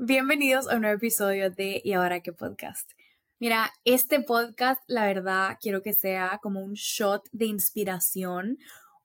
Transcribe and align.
Bienvenidos 0.00 0.68
a 0.68 0.76
un 0.76 0.82
nuevo 0.82 0.96
episodio 0.96 1.50
de 1.50 1.80
¿Y 1.82 1.92
ahora 1.94 2.20
qué 2.20 2.32
podcast? 2.32 2.88
Mira, 3.40 3.72
este 3.84 4.22
podcast, 4.22 4.80
la 4.86 5.06
verdad, 5.06 5.58
quiero 5.60 5.82
que 5.82 5.92
sea 5.92 6.38
como 6.40 6.60
un 6.60 6.74
shot 6.74 7.28
de 7.32 7.46
inspiración, 7.46 8.58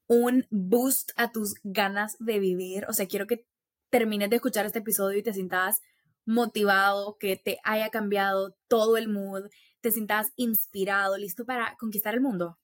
un 0.05 0.45
boost 0.51 1.09
a 1.15 1.31
tus 1.31 1.55
ganas 1.63 2.15
de 2.19 2.37
vivir. 2.37 2.85
O 2.87 2.93
sea, 2.93 3.07
quiero 3.07 3.25
que 3.25 3.43
termines 3.89 4.29
de 4.29 4.35
escuchar 4.35 4.67
este 4.67 4.79
episodio 4.79 5.17
y 5.17 5.23
te 5.23 5.33
sientas 5.33 5.81
motivado, 6.27 7.17
que 7.17 7.37
te 7.37 7.57
haya 7.63 7.89
cambiado 7.89 8.55
todo 8.67 8.95
el 8.95 9.09
mood, 9.09 9.49
te 9.81 9.89
sientas 9.89 10.27
inspirado, 10.35 11.17
listo 11.17 11.43
para 11.43 11.75
conquistar 11.79 12.13
el 12.13 12.21
mundo. 12.21 12.59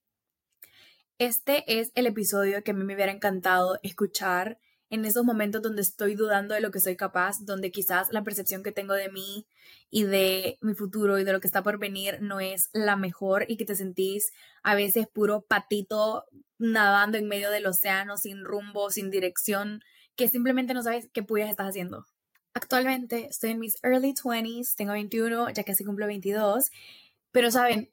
Este 1.18 1.80
es 1.80 1.91
el 1.96 2.05
episodio 2.05 2.64
que 2.64 2.70
a 2.70 2.73
mí 2.75 2.84
me 2.84 2.93
hubiera 2.93 3.11
encantado 3.11 3.80
escuchar 3.82 4.59
en 4.89 5.05
esos 5.05 5.23
momentos 5.23 5.61
donde 5.61 5.81
estoy 5.81 6.15
dudando 6.15 6.55
de 6.55 6.61
lo 6.61 6.71
que 6.71 6.79
soy 6.79 6.95
capaz, 6.95 7.45
donde 7.45 7.71
quizás 7.71 8.07
la 8.11 8.23
percepción 8.23 8.63
que 8.63 8.71
tengo 8.71 8.93
de 8.93 9.09
mí 9.09 9.45
y 9.91 10.03
de 10.03 10.57
mi 10.61 10.73
futuro 10.73 11.20
y 11.20 11.23
de 11.23 11.34
lo 11.34 11.39
que 11.39 11.47
está 11.47 11.63
por 11.63 11.77
venir 11.77 12.21
no 12.21 12.39
es 12.39 12.70
la 12.73 12.95
mejor 12.95 13.45
y 13.47 13.57
que 13.57 13.66
te 13.66 13.75
sentís 13.75 14.31
a 14.63 14.75
veces 14.75 15.07
puro 15.07 15.41
patito 15.41 16.25
nadando 16.57 17.17
en 17.17 17.27
medio 17.27 17.52
del 17.52 17.67
océano 17.67 18.17
sin 18.17 18.44
rumbo, 18.44 18.89
sin 18.89 19.09
dirección, 19.11 19.81
que 20.16 20.27
simplemente 20.27 20.73
no 20.73 20.83
sabes 20.83 21.08
qué 21.13 21.23
puyas 21.23 21.49
estás 21.49 21.69
haciendo. 21.69 22.05
Actualmente 22.53 23.27
estoy 23.27 23.52
en 23.52 23.59
mis 23.59 23.81
early 23.83 24.13
20s, 24.13 24.75
tengo 24.75 24.94
21, 24.94 25.52
ya 25.52 25.63
casi 25.63 25.85
cumplo 25.85 26.08
22, 26.08 26.71
pero 27.31 27.52
saben, 27.52 27.91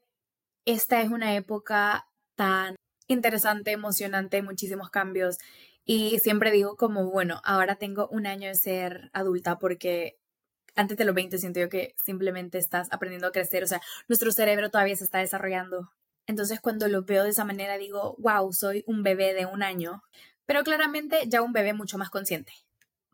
esta 0.65 1.02
es 1.02 1.10
una 1.10 1.37
época 1.37 2.09
tan 2.34 2.74
interesante, 3.06 3.70
emocionante, 3.70 4.42
muchísimos 4.42 4.90
cambios 4.90 5.38
y 5.86 6.18
siempre 6.18 6.50
digo 6.50 6.76
como, 6.76 7.08
bueno, 7.08 7.40
ahora 7.45 7.76
tengo 7.76 8.08
un 8.08 8.26
año 8.26 8.48
de 8.48 8.56
ser 8.56 9.08
adulta 9.12 9.58
porque 9.58 10.18
antes 10.74 10.98
de 10.98 11.04
los 11.04 11.14
20 11.14 11.38
siento 11.38 11.60
yo 11.60 11.68
que 11.68 11.95
simplemente 12.04 12.59
estás 12.59 12.88
aprendiendo 12.90 13.28
a 13.28 13.32
crecer, 13.32 13.62
o 13.62 13.68
sea, 13.68 13.80
nuestro 14.09 14.32
cerebro 14.32 14.68
todavía 14.68 14.96
se 14.96 15.04
está 15.04 15.20
desarrollando. 15.20 15.93
Entonces 16.26 16.60
cuando 16.60 16.88
lo 16.88 17.04
veo 17.04 17.23
de 17.23 17.30
esa 17.30 17.45
manera 17.45 17.78
digo, 17.78 18.16
wow, 18.18 18.52
soy 18.52 18.82
un 18.88 19.04
bebé 19.04 19.32
de 19.32 19.46
un 19.46 19.62
año, 19.62 20.02
pero 20.45 20.65
claramente 20.65 21.20
ya 21.28 21.40
un 21.40 21.52
bebé 21.52 21.73
mucho 21.73 21.98
más 21.98 22.10
consciente. 22.10 22.52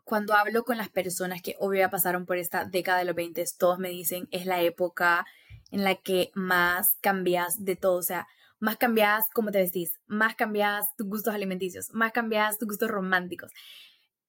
Cuando 0.05 0.35
hablo 0.35 0.65
con 0.65 0.79
las 0.79 0.89
personas 0.89 1.43
que 1.43 1.57
obvio 1.59 1.81
ya 1.81 1.91
pasaron 1.91 2.25
por 2.25 2.39
esta 2.39 2.65
década 2.65 2.99
de 2.99 3.05
los 3.05 3.15
20, 3.15 3.45
todos 3.59 3.79
me 3.79 3.91
dicen 3.91 4.29
es 4.31 4.47
la 4.47 4.63
época 4.63 5.27
en 5.71 5.85
la 5.85 5.95
que 5.95 6.31
más 6.35 6.97
cambias 7.03 7.65
de 7.65 7.77
todo, 7.77 7.97
o 7.97 8.03
sea, 8.03 8.27
más 8.63 8.77
cambiadas 8.77 9.25
cómo 9.35 9.51
te 9.51 9.59
vestís, 9.59 9.99
más 10.07 10.37
cambiadas 10.37 10.87
tus 10.97 11.09
gustos 11.09 11.35
alimenticios, 11.35 11.93
más 11.93 12.13
cambiadas 12.13 12.59
tus 12.59 12.69
gustos 12.69 12.89
románticos. 12.89 13.51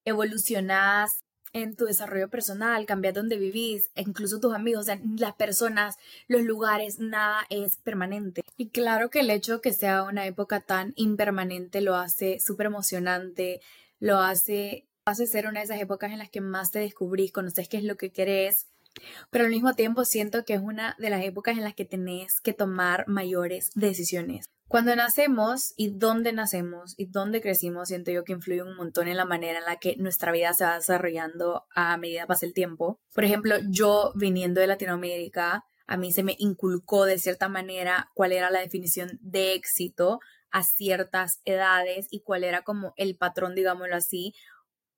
Evolucionas 0.06 1.24
en 1.54 1.76
tu 1.76 1.86
desarrollo 1.86 2.30
personal, 2.32 2.88
cambias 2.88 3.14
donde 3.14 3.38
vivís, 3.38 3.92
incluso 3.96 4.40
tus 4.40 4.56
amigos, 4.56 4.90
o 4.90 4.96
las 5.20 5.36
personas, 5.36 5.98
los 6.28 6.42
lugares, 6.42 6.98
nada 6.98 7.46
es 7.52 7.78
permanente. 7.78 8.42
Y 8.58 8.70
claro 8.70 9.12
que 9.12 9.20
el 9.20 9.30
hecho 9.30 9.62
que 9.62 9.72
sea 9.72 10.02
una 10.02 10.26
época 10.26 10.62
tan 10.62 10.94
impermanente 10.96 11.82
lo 11.82 11.96
hace 11.96 12.40
súper 12.40 12.66
emocionante, 12.66 13.62
lo 14.00 14.18
hace, 14.18 14.88
hace 15.06 15.28
ser 15.28 15.46
una 15.46 15.60
de 15.60 15.66
esas 15.66 15.80
épocas 15.80 16.12
en 16.12 16.18
las 16.18 16.32
que 16.32 16.42
más 16.42 16.72
te 16.72 16.80
descubrís, 16.80 17.32
conoces 17.32 17.70
qué 17.70 17.78
es 17.78 17.84
lo 17.84 17.98
que 17.98 18.12
querés, 18.12 18.66
pero 19.30 19.46
al 19.46 19.52
mismo 19.52 19.74
tiempo 19.74 20.06
siento 20.06 20.46
que 20.46 20.54
es 20.54 20.62
una 20.62 20.96
de 21.00 21.10
las 21.10 21.24
épocas 21.24 21.58
en 21.58 21.64
las 21.64 21.74
que 21.74 21.86
tenés 21.86 22.40
que 22.42 22.54
tomar 22.54 23.08
mayores 23.08 23.72
decisiones. 23.76 24.46
Cuando 24.68 24.96
nacemos 24.96 25.74
y 25.78 25.92
dónde 25.92 26.34
nacemos 26.34 26.96
y 26.98 27.06
dónde 27.06 27.42
crecimos, 27.42 27.90
siento 27.90 28.12
yo 28.12 28.24
que 28.24 28.34
influye 28.34 28.64
un 28.64 28.76
montón 28.76 29.08
en 29.08 29.18
la 29.18 29.26
manera 29.26 29.60
en 29.60 29.66
la 29.66 29.76
que 29.76 29.96
nuestra 29.98 30.32
vida 30.32 30.54
se 30.54 30.64
va 30.64 30.76
desarrollando 30.76 31.66
a 31.76 31.96
medida 31.98 32.22
que 32.22 32.28
pasa 32.28 32.46
el 32.46 32.54
tiempo. 32.54 33.00
Por 33.14 33.24
ejemplo, 33.24 33.56
yo 33.70 34.14
viniendo 34.16 34.62
de 34.62 34.68
Latinoamérica, 34.68 35.64
a 35.86 35.98
mí 35.98 36.12
se 36.12 36.24
me 36.24 36.36
inculcó 36.40 37.06
de 37.06 37.20
cierta 37.20 37.50
manera 37.50 38.10
cuál 38.16 38.32
era 38.32 38.50
la 38.50 38.62
definición 38.62 39.20
de 39.22 39.54
éxito 39.54 40.20
a 40.50 40.64
ciertas 40.64 41.42
edades 41.46 42.08
y 42.10 42.22
cuál 42.22 42.44
era 42.44 42.64
como 42.64 42.94
el 42.98 43.16
patrón, 43.16 43.54
digámoslo 43.54 43.96
así, 43.96 44.34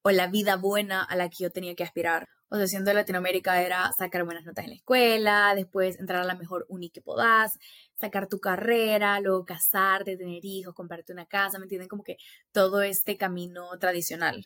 o 0.03 0.11
la 0.11 0.27
vida 0.27 0.55
buena 0.55 1.03
a 1.03 1.15
la 1.15 1.29
que 1.29 1.43
yo 1.43 1.49
tenía 1.49 1.75
que 1.75 1.83
aspirar. 1.83 2.29
O 2.49 2.57
sea, 2.57 2.67
siendo 2.67 2.89
de 2.89 2.95
Latinoamérica 2.95 3.61
era 3.61 3.91
sacar 3.97 4.23
buenas 4.23 4.45
notas 4.45 4.65
en 4.65 4.71
la 4.71 4.75
escuela, 4.75 5.53
después 5.55 5.99
entrar 5.99 6.21
a 6.21 6.25
la 6.25 6.35
mejor 6.35 6.65
uni 6.69 6.89
que 6.89 7.01
podás, 7.01 7.57
sacar 7.99 8.27
tu 8.27 8.39
carrera, 8.39 9.19
luego 9.19 9.45
casarte, 9.45 10.17
tener 10.17 10.45
hijos, 10.45 10.75
comprarte 10.75 11.11
una 11.11 11.25
casa, 11.25 11.57
¿me 11.57 11.65
entienden? 11.65 11.87
Como 11.87 12.03
que 12.03 12.17
todo 12.51 12.81
este 12.83 13.17
camino 13.17 13.67
tradicional. 13.79 14.45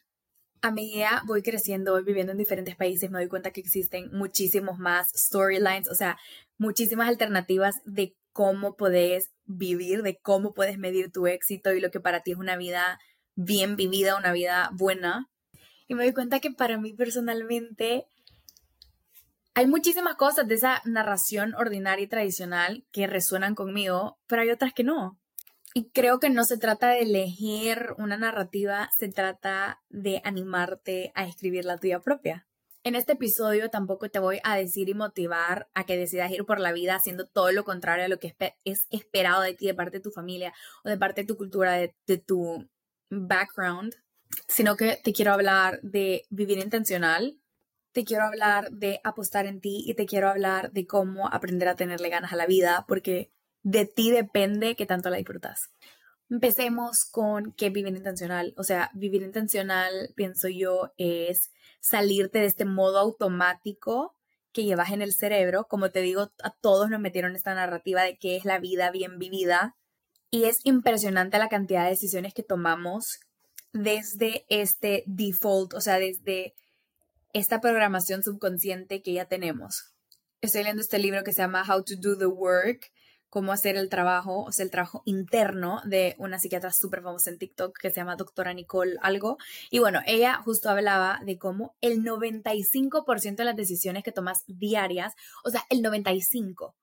A 0.62 0.72
medida 0.72 1.24
voy 1.26 1.42
creciendo, 1.42 1.94
voy 1.94 2.04
viviendo 2.04 2.32
en 2.32 2.38
diferentes 2.38 2.76
países, 2.76 3.10
me 3.12 3.20
doy 3.20 3.30
cuenta 3.30 3.52
que 3.52 3.62
existen 3.62 4.10
muchísimos 4.12 4.78
más 4.78 5.10
storylines, 5.16 5.90
o 5.90 5.96
sea, 5.96 6.18
muchísimas 6.58 7.08
alternativas 7.08 7.76
de 7.86 8.16
cómo 8.34 8.76
puedes 8.76 9.32
vivir, 9.46 10.04
de 10.04 10.18
cómo 10.22 10.54
puedes 10.54 10.78
medir 10.78 11.12
tu 11.12 11.28
éxito 11.28 11.74
y 11.74 11.82
lo 11.82 11.92
que 11.92 12.00
para 12.00 12.22
ti 12.22 12.32
es 12.32 12.38
una 12.38 12.58
vida 12.58 13.00
bien 13.36 13.76
vivida, 13.76 14.18
una 14.18 14.32
vida 14.32 14.70
buena. 14.74 15.30
Y 15.90 15.96
me 15.96 16.04
doy 16.04 16.14
cuenta 16.14 16.40
que 16.40 16.52
para 16.52 16.78
mí 16.78 16.94
personalmente 16.94 18.06
hay 19.56 19.66
muchísimas 19.66 20.16
cosas 20.16 20.48
de 20.48 20.54
esa 20.54 20.84
narración 20.86 21.56
ordinaria 21.56 22.06
y 22.06 22.08
tradicional 22.08 22.86
que 22.92 23.08
resuenan 23.08 23.56
conmigo, 23.56 24.20
pero 24.28 24.44
hay 24.44 24.52
otras 24.52 24.72
que 24.72 24.84
no. 24.84 25.20
Y 25.74 25.90
creo 25.90 26.20
que 26.20 26.30
no 26.30 26.46
se 26.46 26.60
trata 26.60 26.90
de 26.90 27.02
elegir 27.02 27.88
una 27.98 28.18
narrativa, 28.18 28.92
se 28.98 29.10
trata 29.10 29.82
de 29.90 30.22
animarte 30.24 31.12
a 31.16 31.26
escribir 31.26 31.66
la 31.66 31.80
tuya 31.80 32.00
propia. 32.02 32.48
En 32.84 32.94
este 32.94 33.14
episodio 33.14 33.72
tampoco 33.72 34.10
te 34.10 34.20
voy 34.20 34.40
a 34.44 34.56
decir 34.56 34.90
y 34.90 34.94
motivar 34.94 35.70
a 35.74 35.86
que 35.86 35.98
decidas 35.98 36.30
ir 36.30 36.46
por 36.46 36.60
la 36.60 36.72
vida 36.72 36.96
haciendo 36.96 37.26
todo 37.26 37.52
lo 37.52 37.64
contrario 37.64 38.06
a 38.06 38.10
lo 38.10 38.20
que 38.20 38.36
es 38.64 38.86
esperado 38.92 39.42
de 39.42 39.56
ti 39.56 39.66
de 39.66 39.74
parte 39.74 39.98
de 39.98 40.04
tu 40.04 40.12
familia 40.12 40.54
o 40.84 40.90
de 40.90 40.98
parte 40.98 41.22
de 41.22 41.28
tu 41.28 41.36
cultura, 41.36 41.74
de, 41.74 41.96
de 42.06 42.20
tu 42.20 42.70
background, 43.10 43.96
sino 44.50 44.76
que 44.76 45.00
te 45.02 45.14
quiero 45.14 45.32
hablar 45.32 45.80
de 45.84 46.26
vivir 46.30 46.58
intencional, 46.58 47.40
te 47.92 48.04
quiero 48.04 48.24
hablar 48.24 48.72
de 48.72 49.00
apostar 49.04 49.46
en 49.46 49.62
ti 49.62 49.84
y 49.86 49.94
te 49.94 50.08
quiero 50.08 50.28
hablar 50.28 50.72
de 50.72 50.88
cómo 50.88 51.32
aprender 51.32 51.68
a 51.68 51.76
tenerle 51.76 52.10
ganas 52.10 52.34
a 52.34 52.36
la 52.36 52.48
vida, 52.48 52.84
porque 52.88 53.32
de 53.62 53.86
ti 53.86 54.12
depende 54.12 54.76
que 54.76 54.88
tanto 54.88 55.10
la 55.12 55.18
disfrutas. 55.18 55.70
Empecemos 56.32 57.06
con 57.12 57.54
qué 57.54 57.70
vivir 57.70 57.96
intencional. 57.96 58.54
O 58.58 58.64
sea, 58.64 58.90
vivir 58.94 59.22
intencional, 59.22 60.14
pienso 60.16 60.48
yo, 60.48 60.94
es 60.98 61.52
salirte 61.80 62.40
de 62.40 62.46
este 62.46 62.66
modo 62.66 62.98
automático 62.98 64.16
que 64.52 64.64
llevas 64.64 64.92
en 64.92 65.04
el 65.04 65.14
cerebro. 65.14 65.66
Como 65.68 65.92
te 65.92 66.02
digo, 66.02 66.32
a 66.44 66.52
todos 66.60 66.90
nos 66.90 67.00
metieron 67.00 67.36
esta 67.36 67.54
narrativa 67.54 68.04
de 68.04 68.18
qué 68.18 68.36
es 68.36 68.46
la 68.46 68.60
vida 68.60 68.90
bien 68.90 69.20
vivida. 69.20 69.76
Y 70.32 70.46
es 70.46 70.60
impresionante 70.64 71.38
la 71.38 71.50
cantidad 71.50 71.84
de 71.84 71.92
decisiones 71.92 72.34
que 72.34 72.44
tomamos 72.44 73.20
desde 73.74 74.46
este 74.50 75.04
default, 75.06 75.74
o 75.74 75.82
sea, 75.82 76.00
desde 76.00 76.56
esta 77.34 77.62
programación 77.62 78.24
subconsciente 78.24 79.02
que 79.02 79.14
ya 79.14 79.26
tenemos. 79.26 79.92
Estoy 80.42 80.62
leyendo 80.62 80.82
este 80.82 81.00
libro 81.00 81.24
que 81.24 81.34
se 81.34 81.42
llama 81.42 81.66
How 81.68 81.84
to 81.84 81.96
Do 81.98 82.18
the 82.18 82.26
Work, 82.26 82.92
cómo 83.30 83.52
hacer 83.52 83.76
el 83.76 83.90
trabajo, 83.90 84.44
o 84.44 84.52
sea, 84.52 84.64
el 84.66 84.72
trabajo 84.72 85.04
interno 85.06 85.82
de 85.86 86.16
una 86.18 86.40
psiquiatra 86.40 86.72
súper 86.72 87.04
famosa 87.04 87.30
en 87.30 87.38
TikTok 87.38 87.78
que 87.78 87.90
se 87.90 87.98
llama 87.98 88.16
doctora 88.16 88.54
Nicole 88.54 88.98
algo. 89.02 89.38
Y 89.70 89.80
bueno, 89.80 90.02
ella 90.08 90.42
justo 90.44 90.70
hablaba 90.70 91.20
de 91.24 91.38
cómo 91.38 91.76
el 91.82 92.04
95% 92.04 93.36
de 93.36 93.46
las 93.46 93.56
decisiones 93.56 94.04
que 94.04 94.12
tomas 94.12 94.44
diarias, 94.48 95.14
o 95.44 95.52
sea, 95.52 95.64
el 95.70 95.84
95%, 95.84 96.74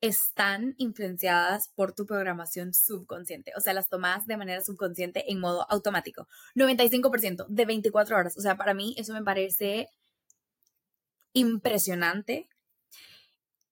están 0.00 0.74
influenciadas 0.78 1.70
por 1.74 1.92
tu 1.92 2.06
programación 2.06 2.74
subconsciente, 2.74 3.52
o 3.56 3.60
sea, 3.60 3.72
las 3.72 3.88
tomas 3.88 4.26
de 4.26 4.36
manera 4.36 4.62
subconsciente 4.62 5.30
en 5.30 5.40
modo 5.40 5.66
automático. 5.70 6.28
95% 6.54 7.46
de 7.48 7.64
24 7.64 8.16
horas, 8.16 8.36
o 8.36 8.40
sea, 8.40 8.56
para 8.56 8.74
mí 8.74 8.94
eso 8.98 9.12
me 9.14 9.22
parece 9.22 9.88
impresionante. 11.32 12.48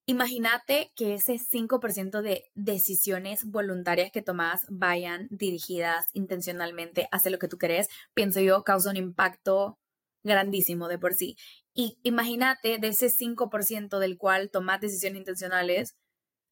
Imagínate 0.07 0.91
que 0.95 1.15
ese 1.15 1.39
5% 1.39 2.21
de 2.21 2.45
decisiones 2.53 3.43
voluntarias 3.45 4.11
que 4.11 4.21
tomas 4.21 4.61
vayan 4.69 5.27
dirigidas 5.31 6.07
intencionalmente 6.13 7.07
hacia 7.11 7.31
lo 7.31 7.39
que 7.39 7.47
tú 7.47 7.57
querés, 7.57 7.87
pienso 8.13 8.39
yo, 8.39 8.63
causa 8.63 8.91
un 8.91 8.97
impacto 8.97 9.79
grandísimo 10.23 10.87
de 10.87 10.99
por 10.99 11.13
sí. 11.13 11.37
Y 11.73 11.97
imagínate 12.03 12.77
de 12.77 12.89
ese 12.89 13.09
5% 13.09 13.99
del 13.99 14.17
cual 14.17 14.49
tomas 14.51 14.79
decisiones 14.79 15.19
intencionales, 15.19 15.95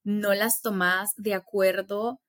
no 0.03 0.33
las 0.33 0.61
tomas 0.61 1.11
de 1.17 1.33
acuerdo 1.33 2.19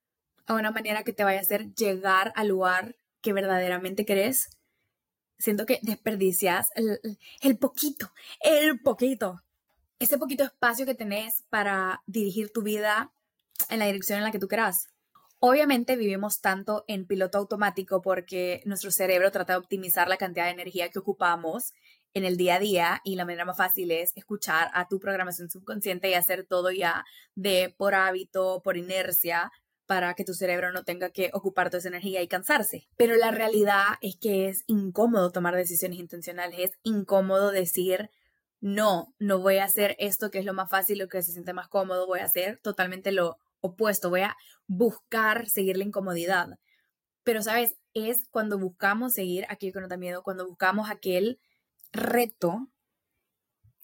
a 0.47 0.53
una 0.53 0.71
manera 0.71 1.03
que 1.03 1.13
te 1.13 1.23
vaya 1.23 1.39
a 1.39 1.41
hacer 1.41 1.73
llegar 1.73 2.31
al 2.35 2.47
lugar 2.47 2.95
que 3.21 3.33
verdaderamente 3.33 4.05
querés, 4.05 4.49
siento 5.37 5.65
que 5.65 5.79
desperdicias 5.81 6.67
el, 7.41 7.57
poquito, 7.57 8.11
el 8.41 8.79
poquito, 8.79 9.41
ese 9.99 10.17
poquito 10.17 10.43
espacio 10.43 10.85
que 10.85 10.95
tenés 10.95 11.43
para 11.49 12.01
dirigir 12.05 12.51
tu 12.51 12.61
vida 12.61 13.11
en 13.69 13.79
la 13.79 13.85
dirección 13.85 14.17
en 14.17 14.23
la 14.23 14.31
que 14.31 14.39
tú 14.39 14.47
querás. 14.47 14.87
Obviamente 15.39 15.95
vivimos 15.95 16.39
tanto 16.39 16.85
en 16.87 17.05
piloto 17.05 17.37
automático 17.37 18.01
porque 18.01 18.61
nuestro 18.65 18.91
cerebro 18.91 19.31
trata 19.31 19.53
de 19.53 19.59
optimizar 19.59 20.07
la 20.07 20.17
cantidad 20.17 20.45
de 20.45 20.51
energía 20.51 20.89
que 20.89 20.99
ocupamos 20.99 21.73
en 22.15 22.23
el 22.23 22.37
día 22.37 22.55
a 22.55 22.59
día 22.59 23.01
y 23.03 23.15
la 23.15 23.25
manera 23.25 23.45
más 23.45 23.57
fácil 23.57 23.91
es 23.91 24.13
escuchar 24.15 24.69
a 24.73 24.87
tu 24.87 24.99
programación 24.99 25.49
subconsciente 25.49 26.09
y 26.09 26.13
hacer 26.13 26.45
todo 26.47 26.71
ya 26.71 27.03
de 27.35 27.75
por 27.77 27.93
hábito, 27.93 28.61
por 28.63 28.77
inercia, 28.77 29.51
para 29.85 30.13
que 30.15 30.23
tu 30.23 30.33
cerebro 30.33 30.71
no 30.71 30.83
tenga 30.83 31.09
que 31.09 31.29
ocupar 31.33 31.69
toda 31.69 31.79
esa 31.79 31.89
energía 31.89 32.21
y 32.21 32.27
cansarse. 32.29 32.87
Pero 32.95 33.17
la 33.17 33.31
realidad 33.31 33.83
es 34.01 34.15
que 34.15 34.47
es 34.47 34.63
incómodo 34.65 35.31
tomar 35.31 35.55
decisiones 35.55 35.99
intencionales, 35.99 36.57
es 36.57 36.71
incómodo 36.83 37.51
decir, 37.51 38.09
no, 38.61 39.13
no 39.19 39.39
voy 39.39 39.57
a 39.57 39.65
hacer 39.65 39.97
esto 39.99 40.31
que 40.31 40.39
es 40.39 40.45
lo 40.45 40.53
más 40.53 40.69
fácil, 40.69 40.99
lo 40.99 41.09
que 41.09 41.21
se 41.21 41.33
siente 41.33 41.53
más 41.53 41.67
cómodo, 41.67 42.07
voy 42.07 42.21
a 42.21 42.25
hacer 42.25 42.59
totalmente 42.63 43.11
lo 43.11 43.37
opuesto, 43.59 44.09
voy 44.09 44.21
a 44.21 44.37
buscar 44.67 45.49
seguir 45.49 45.77
la 45.77 45.83
incomodidad. 45.83 46.47
Pero, 47.23 47.41
¿sabes? 47.41 47.75
Es 47.93 48.25
cuando 48.31 48.57
buscamos 48.57 49.11
seguir 49.11 49.45
aquello 49.49 49.73
que 49.73 49.81
nos 49.81 49.89
da 49.89 49.97
miedo, 49.97 50.23
cuando 50.23 50.47
buscamos 50.47 50.89
aquel 50.89 51.39
reto 51.95 52.67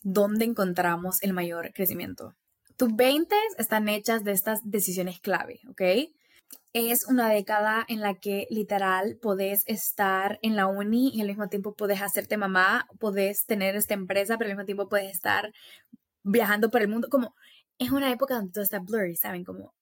donde 0.03 0.45
encontramos 0.45 1.21
el 1.21 1.33
mayor 1.33 1.73
crecimiento. 1.73 2.35
Tus 2.77 2.95
20 2.95 3.35
están 3.57 3.89
hechas 3.89 4.23
de 4.23 4.31
estas 4.31 4.59
decisiones 4.63 5.19
clave, 5.19 5.61
¿ok? 5.69 5.81
Es 6.73 7.05
una 7.07 7.29
década 7.29 7.85
en 7.87 7.99
la 7.99 8.15
que 8.15 8.47
literal 8.49 9.17
podés 9.21 9.63
estar 9.67 10.39
en 10.41 10.55
la 10.55 10.67
uni 10.67 11.11
y 11.13 11.21
al 11.21 11.27
mismo 11.27 11.49
tiempo 11.49 11.75
podés 11.75 12.01
hacerte 12.01 12.37
mamá, 12.37 12.87
podés 12.99 13.45
tener 13.45 13.75
esta 13.75 13.93
empresa, 13.93 14.37
pero 14.37 14.49
al 14.49 14.55
mismo 14.55 14.65
tiempo 14.65 14.89
podés 14.89 15.11
estar 15.11 15.53
viajando 16.23 16.71
por 16.71 16.81
el 16.81 16.87
mundo. 16.87 17.09
Como 17.09 17.35
es 17.77 17.91
una 17.91 18.11
época 18.11 18.35
donde 18.35 18.51
todo 18.51 18.63
está 18.63 18.79
blurry, 18.79 19.15
¿saben? 19.15 19.43
Como 19.43 19.75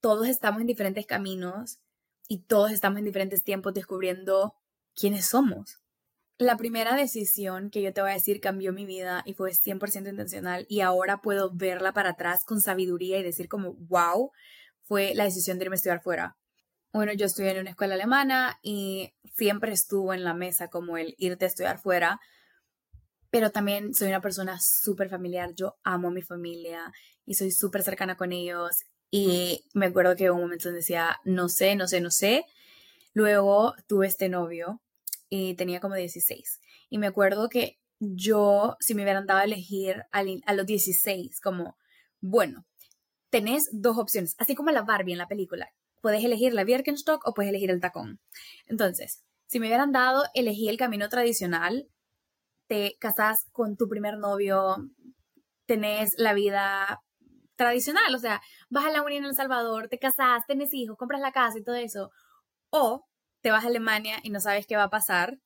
todos 0.00 0.28
estamos 0.28 0.60
en 0.60 0.66
diferentes 0.66 1.06
caminos 1.06 1.80
y 2.28 2.38
todos 2.44 2.70
estamos 2.70 2.98
en 3.00 3.04
diferentes 3.04 3.42
tiempos 3.44 3.74
descubriendo 3.74 4.54
quiénes 4.94 5.26
somos. 5.26 5.81
La 6.42 6.56
primera 6.56 6.96
decisión 6.96 7.70
que 7.70 7.82
yo 7.82 7.92
te 7.92 8.00
voy 8.00 8.10
a 8.10 8.14
decir 8.14 8.40
cambió 8.40 8.72
mi 8.72 8.84
vida 8.84 9.22
y 9.24 9.34
fue 9.34 9.52
100% 9.52 10.10
intencional 10.10 10.66
y 10.68 10.80
ahora 10.80 11.22
puedo 11.22 11.52
verla 11.54 11.92
para 11.92 12.10
atrás 12.10 12.44
con 12.44 12.60
sabiduría 12.60 13.16
y 13.16 13.22
decir 13.22 13.48
como, 13.48 13.74
wow, 13.74 14.32
fue 14.82 15.14
la 15.14 15.22
decisión 15.22 15.56
de 15.56 15.66
irme 15.66 15.74
a 15.74 15.76
estudiar 15.76 16.02
fuera. 16.02 16.36
Bueno, 16.92 17.12
yo 17.12 17.26
estudié 17.26 17.52
en 17.52 17.60
una 17.60 17.70
escuela 17.70 17.94
alemana 17.94 18.58
y 18.60 19.14
siempre 19.36 19.70
estuvo 19.70 20.12
en 20.14 20.24
la 20.24 20.34
mesa 20.34 20.66
como 20.66 20.96
el 20.96 21.14
irte 21.16 21.44
a 21.44 21.48
estudiar 21.48 21.78
fuera, 21.78 22.18
pero 23.30 23.50
también 23.50 23.94
soy 23.94 24.08
una 24.08 24.20
persona 24.20 24.58
súper 24.60 25.08
familiar, 25.10 25.54
yo 25.54 25.76
amo 25.84 26.08
a 26.08 26.10
mi 26.12 26.22
familia 26.22 26.92
y 27.24 27.34
soy 27.34 27.52
súper 27.52 27.84
cercana 27.84 28.16
con 28.16 28.32
ellos 28.32 28.82
y 29.12 29.64
me 29.74 29.86
acuerdo 29.86 30.16
que 30.16 30.28
hubo 30.28 30.38
un 30.38 30.46
momento 30.46 30.70
donde 30.70 30.80
decía, 30.80 31.20
no 31.22 31.48
sé, 31.48 31.76
no 31.76 31.86
sé, 31.86 32.00
no 32.00 32.10
sé. 32.10 32.46
Luego 33.14 33.74
tuve 33.86 34.08
este 34.08 34.28
novio 34.28 34.80
y 35.34 35.54
tenía 35.54 35.80
como 35.80 35.94
16. 35.94 36.60
Y 36.90 36.98
me 36.98 37.06
acuerdo 37.06 37.48
que 37.48 37.78
yo, 37.98 38.76
si 38.80 38.94
me 38.94 39.02
hubieran 39.02 39.24
dado 39.24 39.40
a 39.40 39.44
elegir 39.44 40.04
a, 40.12 40.22
los 40.52 40.66
16, 40.66 41.40
como, 41.40 41.78
bueno, 42.20 42.66
tenés 43.30 43.70
dos 43.72 43.96
opciones, 43.96 44.34
así 44.36 44.54
como 44.54 44.72
la 44.72 44.82
Barbie 44.82 45.12
en 45.12 45.18
la 45.18 45.28
película. 45.28 45.70
Puedes 46.02 46.22
elegir 46.22 46.52
la 46.52 46.64
Birkenstock 46.64 47.26
o 47.26 47.32
puedes 47.32 47.48
elegir 47.48 47.70
el 47.70 47.80
tacón. 47.80 48.20
Entonces, 48.66 49.24
si 49.46 49.58
me 49.58 49.68
hubieran 49.68 49.90
dado, 49.90 50.22
elegí 50.34 50.68
el 50.68 50.76
camino 50.76 51.08
tradicional, 51.08 51.88
te 52.66 52.98
casas 53.00 53.46
con 53.52 53.78
tu 53.78 53.88
primer 53.88 54.18
novio, 54.18 54.90
tenés 55.64 56.12
la 56.18 56.34
vida 56.34 57.00
tradicional, 57.56 58.14
o 58.14 58.18
sea, 58.18 58.42
vas 58.68 58.84
a 58.84 58.90
la 58.90 59.00
Unión 59.00 59.24
en 59.24 59.30
El 59.30 59.34
Salvador, 59.34 59.88
te 59.88 59.98
casas, 59.98 60.42
tenés 60.46 60.74
hijos, 60.74 60.98
compras 60.98 61.22
la 61.22 61.32
casa 61.32 61.58
y 61.58 61.64
todo 61.64 61.76
eso. 61.76 62.10
O 62.68 63.06
te 63.42 63.50
vas 63.50 63.64
a 63.64 63.68
Alemania 63.68 64.18
y 64.22 64.30
no 64.30 64.40
sabes 64.40 64.66
qué 64.66 64.76
va 64.76 64.84
a 64.84 64.90
pasar, 64.90 65.38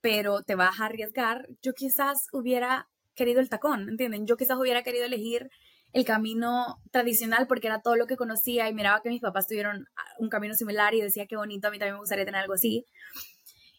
pero 0.00 0.42
te 0.42 0.54
vas 0.54 0.80
a 0.80 0.86
arriesgar, 0.86 1.48
yo 1.62 1.72
quizás 1.74 2.28
hubiera 2.32 2.88
querido 3.14 3.40
el 3.40 3.48
tacón, 3.48 3.88
¿entienden? 3.88 4.26
Yo 4.26 4.36
quizás 4.36 4.58
hubiera 4.58 4.82
querido 4.82 5.04
elegir 5.04 5.50
el 5.92 6.04
camino 6.04 6.80
tradicional 6.90 7.46
porque 7.46 7.68
era 7.68 7.80
todo 7.80 7.96
lo 7.96 8.06
que 8.06 8.16
conocía 8.16 8.68
y 8.68 8.74
miraba 8.74 9.00
que 9.00 9.08
mis 9.08 9.20
papás 9.20 9.46
tuvieron 9.46 9.86
un 10.18 10.28
camino 10.28 10.54
similar 10.54 10.94
y 10.94 11.00
decía 11.00 11.26
qué 11.26 11.36
bonito, 11.36 11.68
a 11.68 11.70
mí 11.70 11.78
también 11.78 11.94
me 11.94 12.00
gustaría 12.00 12.24
tener 12.24 12.40
algo 12.40 12.54
así. 12.54 12.86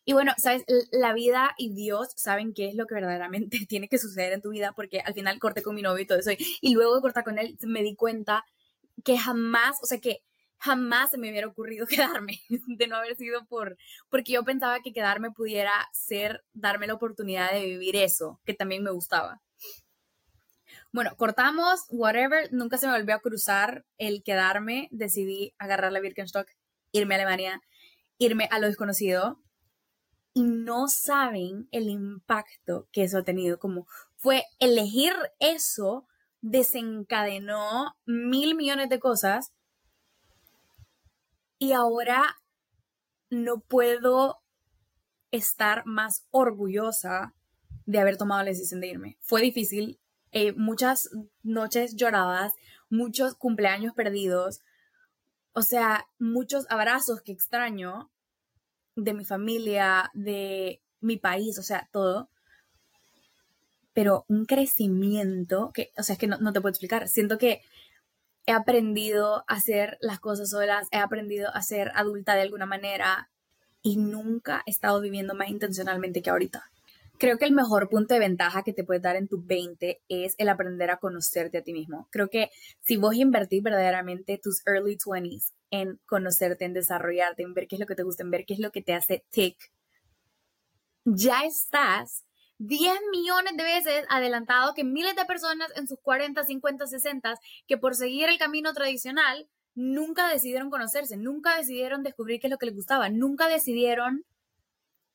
Y 0.06 0.14
bueno, 0.14 0.34
sabes, 0.38 0.64
la 0.92 1.14
vida 1.14 1.56
y 1.58 1.74
Dios 1.74 2.10
saben 2.16 2.54
qué 2.54 2.68
es 2.68 2.76
lo 2.76 2.86
que 2.86 2.96
verdaderamente 2.96 3.60
tiene 3.70 3.88
que 3.88 3.98
suceder 3.98 4.34
en 4.34 4.42
tu 4.42 4.52
vida 4.52 4.72
porque 4.74 5.00
al 5.00 5.14
final 5.14 5.40
corté 5.40 5.62
con 5.64 5.76
mi 5.76 5.82
novio 5.82 6.04
y 6.04 6.08
todo 6.08 6.20
eso 6.20 6.32
y 6.62 6.74
luego 6.74 6.96
de 6.96 7.02
cortar 7.02 7.24
con 7.24 7.38
él 7.38 7.58
me 7.62 7.84
di 7.84 7.96
cuenta 7.96 8.46
que 9.04 9.18
jamás, 9.18 9.78
o 9.84 9.86
sea, 9.86 10.00
que 10.00 10.20
jamás 10.66 11.12
se 11.12 11.18
me 11.18 11.30
hubiera 11.30 11.48
ocurrido 11.48 11.86
quedarme, 12.22 12.42
de 12.50 12.88
no 12.88 12.98
haber 12.98 13.16
sido 13.16 13.46
por, 13.46 13.78
porque 14.10 14.34
yo 14.34 14.44
pensaba 14.44 14.82
que 14.82 14.94
quedarme 14.94 15.32
pudiera 15.32 15.72
ser 15.94 16.44
darme 16.54 16.88
la 16.88 16.96
oportunidad 16.96 17.52
de 17.52 17.66
vivir 17.66 17.96
eso, 17.96 18.42
que 18.46 18.54
también 18.54 18.84
me 18.84 18.92
gustaba. 18.92 19.42
Bueno, 20.92 21.16
cortamos, 21.18 21.82
whatever, 21.90 22.52
nunca 22.52 22.78
se 22.78 22.88
me 22.88 22.94
volvió 22.94 23.16
a 23.16 23.20
cruzar 23.20 23.86
el 23.98 24.24
quedarme, 24.24 24.88
decidí 24.92 25.54
agarrar 25.58 25.92
la 25.92 26.00
Birkenstock, 26.00 26.48
irme 26.92 27.16
a 27.16 27.18
Alemania, 27.18 27.62
irme 28.18 28.48
a 28.50 28.60
lo 28.60 28.68
desconocido, 28.68 29.42
y 30.34 30.44
no 30.44 30.88
saben 30.88 31.68
el 31.72 31.90
impacto 31.90 32.88
que 32.92 33.04
eso 33.04 33.20
ha 33.20 33.24
tenido, 33.24 33.60
como 33.60 33.88
fue 34.16 34.44
elegir 34.60 35.14
eso 35.40 36.08
desencadenó 36.42 37.96
mil 38.06 38.56
millones 38.56 38.90
de 38.90 39.00
cosas 39.00 39.52
y 41.66 41.74
ahora 41.74 42.38
no 43.32 43.60
puedo 43.60 44.44
estar 45.32 45.84
más 45.88 46.28
orgullosa 46.30 47.34
de 47.88 47.98
haber 47.98 48.18
tomado 48.18 48.44
la 48.44 48.50
decisión 48.50 48.82
de 48.82 48.88
irme. 48.88 49.18
Fue 49.20 49.42
difícil, 49.42 50.00
eh, 50.32 50.54
muchas 50.54 51.10
noches 51.42 51.96
lloradas, 51.96 52.54
muchos 52.90 53.34
cumpleaños 53.34 53.96
perdidos, 53.96 54.62
o 55.54 55.64
sea, 55.64 56.06
muchos 56.20 56.68
abrazos 56.70 57.24
que 57.24 57.32
extraño 57.32 58.12
de 58.96 59.16
mi 59.16 59.26
familia, 59.26 60.12
de 60.14 60.84
mi 61.00 61.18
país, 61.18 61.58
o 61.58 61.64
sea, 61.64 61.90
todo. 61.92 62.30
Pero 63.92 64.26
un 64.28 64.46
crecimiento 64.46 65.72
que, 65.74 65.92
o 65.98 66.04
sea, 66.04 66.14
es 66.14 66.20
que 66.20 66.28
no, 66.28 66.38
no 66.38 66.54
te 66.54 66.62
puedo 66.62 66.70
explicar. 66.70 67.08
Siento 67.08 67.40
que 67.40 67.64
he 68.46 68.52
aprendido 68.52 69.44
a 69.48 69.56
hacer 69.56 69.98
las 70.02 70.20
cosas 70.20 70.50
solas, 70.50 70.88
he 70.92 70.98
aprendido 70.98 71.50
a 71.54 71.62
ser 71.62 71.92
adulta 71.96 72.36
de 72.36 72.42
alguna 72.42 72.66
manera 72.66 73.30
y 73.82 73.98
nunca 73.98 74.64
he 74.66 74.72
estado 74.72 75.02
viviendo 75.02 75.36
más 75.36 75.50
intencionalmente 75.50 76.22
que 76.22 76.30
ahorita. 76.30 76.64
Creo 77.18 77.38
que 77.38 77.46
el 77.46 77.54
mejor 77.54 77.88
punto 77.88 78.14
de 78.14 78.20
ventaja 78.20 78.64
que 78.64 78.74
te 78.74 78.84
puedes 78.84 79.02
dar 79.02 79.16
en 79.16 79.28
tu 79.28 79.42
20 79.42 80.02
es 80.10 80.36
el 80.38 80.50
aprender 80.50 80.92
a 80.92 80.98
conocerte 80.98 81.58
a 81.58 81.62
ti 81.62 81.72
mismo. 81.72 82.10
Creo 82.12 82.30
que 82.30 82.50
si 82.82 82.98
vos 82.98 83.16
invertís 83.16 83.64
verdaderamente 83.64 84.38
tus 84.38 84.62
early 84.68 84.98
20s 84.98 85.54
en 85.72 86.00
conocerte, 86.06 86.66
en 86.66 86.74
desarrollarte, 86.74 87.44
en 87.44 87.54
ver 87.54 87.68
qué 87.68 87.76
es 87.76 87.80
lo 87.80 87.86
que 87.86 87.96
te 87.96 88.04
gusta, 88.04 88.24
en 88.24 88.32
ver 88.32 88.46
qué 88.46 88.54
es 88.54 88.60
lo 88.60 88.72
que 88.72 88.82
te 88.82 88.94
hace 88.94 89.24
tick, 89.30 89.58
ya 91.06 91.46
estás 91.46 92.25
10 92.58 93.00
millones 93.12 93.58
de 93.58 93.64
veces 93.64 94.06
adelantado 94.10 94.74
que 94.74 94.84
miles 94.84 95.16
de 95.16 95.26
personas 95.26 95.72
en 95.76 95.88
sus 95.88 96.00
40, 96.02 96.44
50, 96.44 96.88
60 96.88 97.36
que 97.68 97.78
por 97.78 97.96
seguir 97.96 98.30
el 98.30 98.38
camino 98.38 98.74
tradicional 98.74 99.50
nunca 99.74 100.30
decidieron 100.30 100.70
conocerse, 100.70 101.18
nunca 101.18 101.58
decidieron 101.58 102.04
descubrir 102.04 102.40
qué 102.40 102.48
es 102.48 102.52
lo 102.52 102.58
que 102.58 102.68
les 102.68 102.76
gustaba, 102.76 103.10
nunca 103.10 103.48
decidieron 103.50 104.26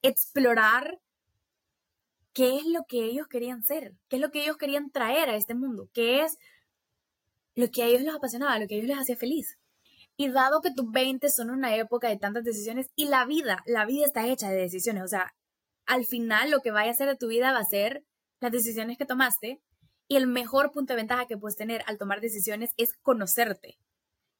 explorar 0.02 1.00
qué 2.32 2.58
es 2.58 2.66
lo 2.66 2.84
que 2.86 3.04
ellos 3.04 3.26
querían 3.26 3.62
ser, 3.62 3.94
qué 4.08 4.16
es 4.16 4.22
lo 4.22 4.30
que 4.30 4.42
ellos 4.42 4.56
querían 4.56 4.90
traer 4.90 5.30
a 5.30 5.36
este 5.36 5.54
mundo, 5.54 5.88
qué 5.92 6.22
es 6.22 6.38
lo 7.54 7.70
que 7.70 7.82
a 7.82 7.86
ellos 7.86 8.02
les 8.02 8.14
apasionaba, 8.14 8.58
lo 8.58 8.66
que 8.66 8.74
a 8.74 8.78
ellos 8.78 8.88
les 8.88 8.98
hacía 8.98 9.16
feliz. 9.16 9.58
Y 10.16 10.28
dado 10.28 10.60
que 10.60 10.70
tus 10.70 10.90
20 10.90 11.30
son 11.30 11.50
una 11.50 11.74
época 11.76 12.08
de 12.08 12.18
tantas 12.18 12.44
decisiones 12.44 12.90
y 12.94 13.06
la 13.06 13.24
vida, 13.24 13.62
la 13.66 13.86
vida 13.86 14.04
está 14.04 14.26
hecha 14.26 14.50
de 14.50 14.56
decisiones, 14.56 15.02
o 15.04 15.08
sea, 15.08 15.32
al 15.86 16.04
final 16.04 16.50
lo 16.50 16.60
que 16.60 16.70
vaya 16.70 16.90
a 16.90 16.92
hacer 16.92 17.08
de 17.08 17.16
tu 17.16 17.28
vida 17.28 17.52
va 17.52 17.58
a 17.58 17.64
ser 17.64 18.04
las 18.40 18.52
decisiones 18.52 18.98
que 18.98 19.06
tomaste 19.06 19.60
y 20.08 20.16
el 20.16 20.26
mejor 20.26 20.72
punto 20.72 20.92
de 20.92 20.96
ventaja 20.96 21.26
que 21.26 21.36
puedes 21.36 21.56
tener 21.56 21.82
al 21.86 21.98
tomar 21.98 22.20
decisiones 22.20 22.72
es 22.76 22.94
conocerte. 23.02 23.78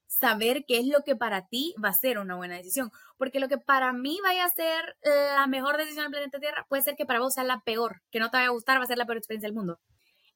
Saber 0.06 0.64
qué 0.66 0.78
es 0.78 0.86
lo 0.86 1.04
que 1.04 1.14
para 1.14 1.46
ti 1.46 1.74
va 1.82 1.90
a 1.90 1.92
ser 1.92 2.18
una 2.18 2.34
buena 2.34 2.56
decisión. 2.56 2.90
Porque 3.16 3.38
lo 3.38 3.48
que 3.48 3.58
para 3.58 3.92
mí 3.92 4.18
vaya 4.22 4.44
a 4.44 4.50
ser 4.50 4.96
la 5.04 5.46
mejor 5.46 5.76
decisión 5.76 6.04
del 6.04 6.10
planeta 6.10 6.40
Tierra 6.40 6.66
puede 6.68 6.82
ser 6.82 6.96
que 6.96 7.06
para 7.06 7.20
vos 7.20 7.34
sea 7.34 7.44
la 7.44 7.62
peor, 7.64 8.02
que 8.10 8.18
no 8.18 8.30
te 8.30 8.38
vaya 8.38 8.48
a 8.48 8.52
gustar, 8.52 8.78
va 8.78 8.84
a 8.84 8.86
ser 8.86 8.98
la 8.98 9.06
peor 9.06 9.18
experiencia 9.18 9.46
del 9.48 9.54
mundo. 9.54 9.80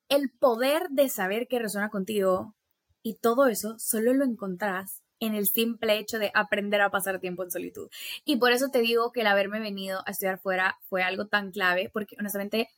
El 0.08 0.30
poder 0.30 0.88
de 0.90 1.08
saber 1.08 1.48
qué 1.48 1.58
resuena 1.58 1.90
contigo 1.90 2.54
y 3.02 3.16
todo 3.16 3.46
eso 3.48 3.78
solo 3.78 4.14
lo 4.14 4.24
encontrás 4.24 5.03
en 5.20 5.34
el 5.34 5.46
simple 5.46 5.98
hecho 5.98 6.18
de 6.18 6.30
aprender 6.34 6.80
a 6.80 6.90
pasar 6.90 7.20
tiempo 7.20 7.42
en 7.44 7.50
solitud. 7.50 7.90
Y 8.24 8.36
por 8.36 8.52
eso 8.52 8.68
te 8.68 8.80
digo 8.80 9.12
que 9.12 9.20
el 9.20 9.26
haberme 9.26 9.60
venido 9.60 10.02
a 10.06 10.10
estudiar 10.10 10.38
fuera 10.38 10.78
fue 10.88 11.02
algo 11.02 11.26
tan 11.26 11.50
clave, 11.50 11.90
porque 11.92 12.16
honestamente 12.18 12.68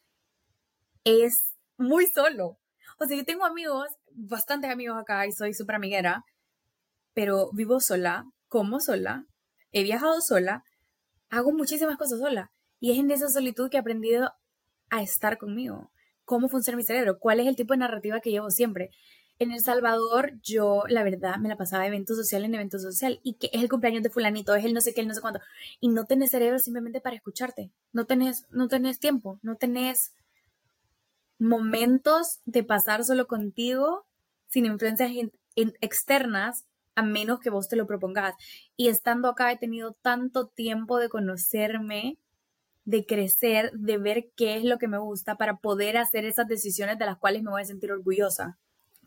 es 1.05 1.53
muy 1.77 2.07
solo. 2.07 2.59
O 2.99 3.07
sea, 3.07 3.17
yo 3.17 3.25
tengo 3.25 3.45
amigos, 3.45 3.89
bastantes 4.13 4.71
amigos 4.71 4.97
acá 4.99 5.27
y 5.27 5.33
soy 5.33 5.55
súper 5.55 5.77
amiguera, 5.77 6.25
pero 7.15 7.51
vivo 7.53 7.81
sola, 7.81 8.27
como 8.49 8.81
sola, 8.81 9.27
he 9.73 9.83
viajado 9.83 10.21
sola, 10.21 10.65
hago 11.31 11.53
muchísimas 11.53 11.97
cosas 11.97 12.21
sola. 12.21 12.51
Y 12.79 12.93
es 12.93 12.99
en 12.99 13.11
esa 13.11 13.29
solitud 13.29 13.71
que 13.71 13.77
he 13.77 13.81
aprendido 13.81 14.33
a 14.91 15.03
estar 15.03 15.39
conmigo. 15.39 15.91
¿Cómo 16.25 16.49
funciona 16.49 16.77
mi 16.77 16.83
cerebro? 16.83 17.19
¿Cuál 17.19 17.41
es 17.41 17.47
el 17.47 17.57
tipo 17.57 17.75
de 17.75 17.79
narrativa 17.79 18.21
que 18.21 18.31
llevo 18.31 18.51
siempre? 18.51 18.91
En 19.39 19.53
El 19.53 19.61
Salvador, 19.61 20.33
yo, 20.43 20.85
la 20.89 21.03
verdad, 21.03 21.37
me 21.37 21.51
la 21.51 21.57
pasaba 21.57 21.83
de 21.83 21.89
evento 21.89 22.15
social 22.15 22.45
en 22.45 22.55
evento 22.55 22.79
social 22.79 23.21
y 23.23 23.35
que 23.35 23.51
es 23.53 23.61
el 23.61 23.69
cumpleaños 23.69 24.03
de 24.03 24.09
fulanito, 24.09 24.55
es 24.55 24.65
el 24.65 24.73
no 24.73 24.81
sé 24.81 24.95
qué, 24.95 25.03
el 25.03 25.09
no 25.09 25.15
sé 25.15 25.21
cuándo. 25.21 25.41
Y 25.79 25.89
no 25.89 26.07
tenés 26.07 26.31
cerebro 26.31 26.59
simplemente 26.59 27.03
para 27.03 27.17
escucharte. 27.17 27.71
No 27.93 28.07
tenés, 28.07 28.47
no 28.51 28.69
tenés 28.69 28.99
tiempo, 28.99 29.39
no 29.43 29.57
tenés 29.57 30.15
momentos 31.39 32.41
de 32.47 32.65
pasar 32.65 33.05
solo 33.05 33.27
contigo 33.27 34.07
sin 34.49 34.65
influencias 34.65 35.13
externas 35.55 36.65
a 36.95 37.03
menos 37.03 37.41
que 37.41 37.51
vos 37.51 37.69
te 37.69 37.77
lo 37.77 37.87
propongas. 37.87 38.35
Y 38.75 38.89
estando 38.89 39.29
acá 39.29 39.53
he 39.53 39.59
tenido 39.59 39.93
tanto 40.01 40.47
tiempo 40.47 40.99
de 40.99 41.11
conocerme, 41.11 42.17
de 42.87 43.05
crecer, 43.05 43.71
de 43.73 43.99
ver 43.99 44.31
qué 44.35 44.57
es 44.57 44.65
lo 44.65 44.79
que 44.79 44.89
me 44.89 44.97
gusta 44.97 45.37
para 45.37 45.59
poder 45.59 45.99
hacer 45.99 46.25
esas 46.25 46.49
decisiones 46.49 46.99
de 46.99 47.05
las 47.05 47.19
cuales 47.19 47.43
me 47.43 47.51
voy 47.51 47.61
a 47.61 47.67
sentir 47.67 47.93
orgullosa 47.93 48.59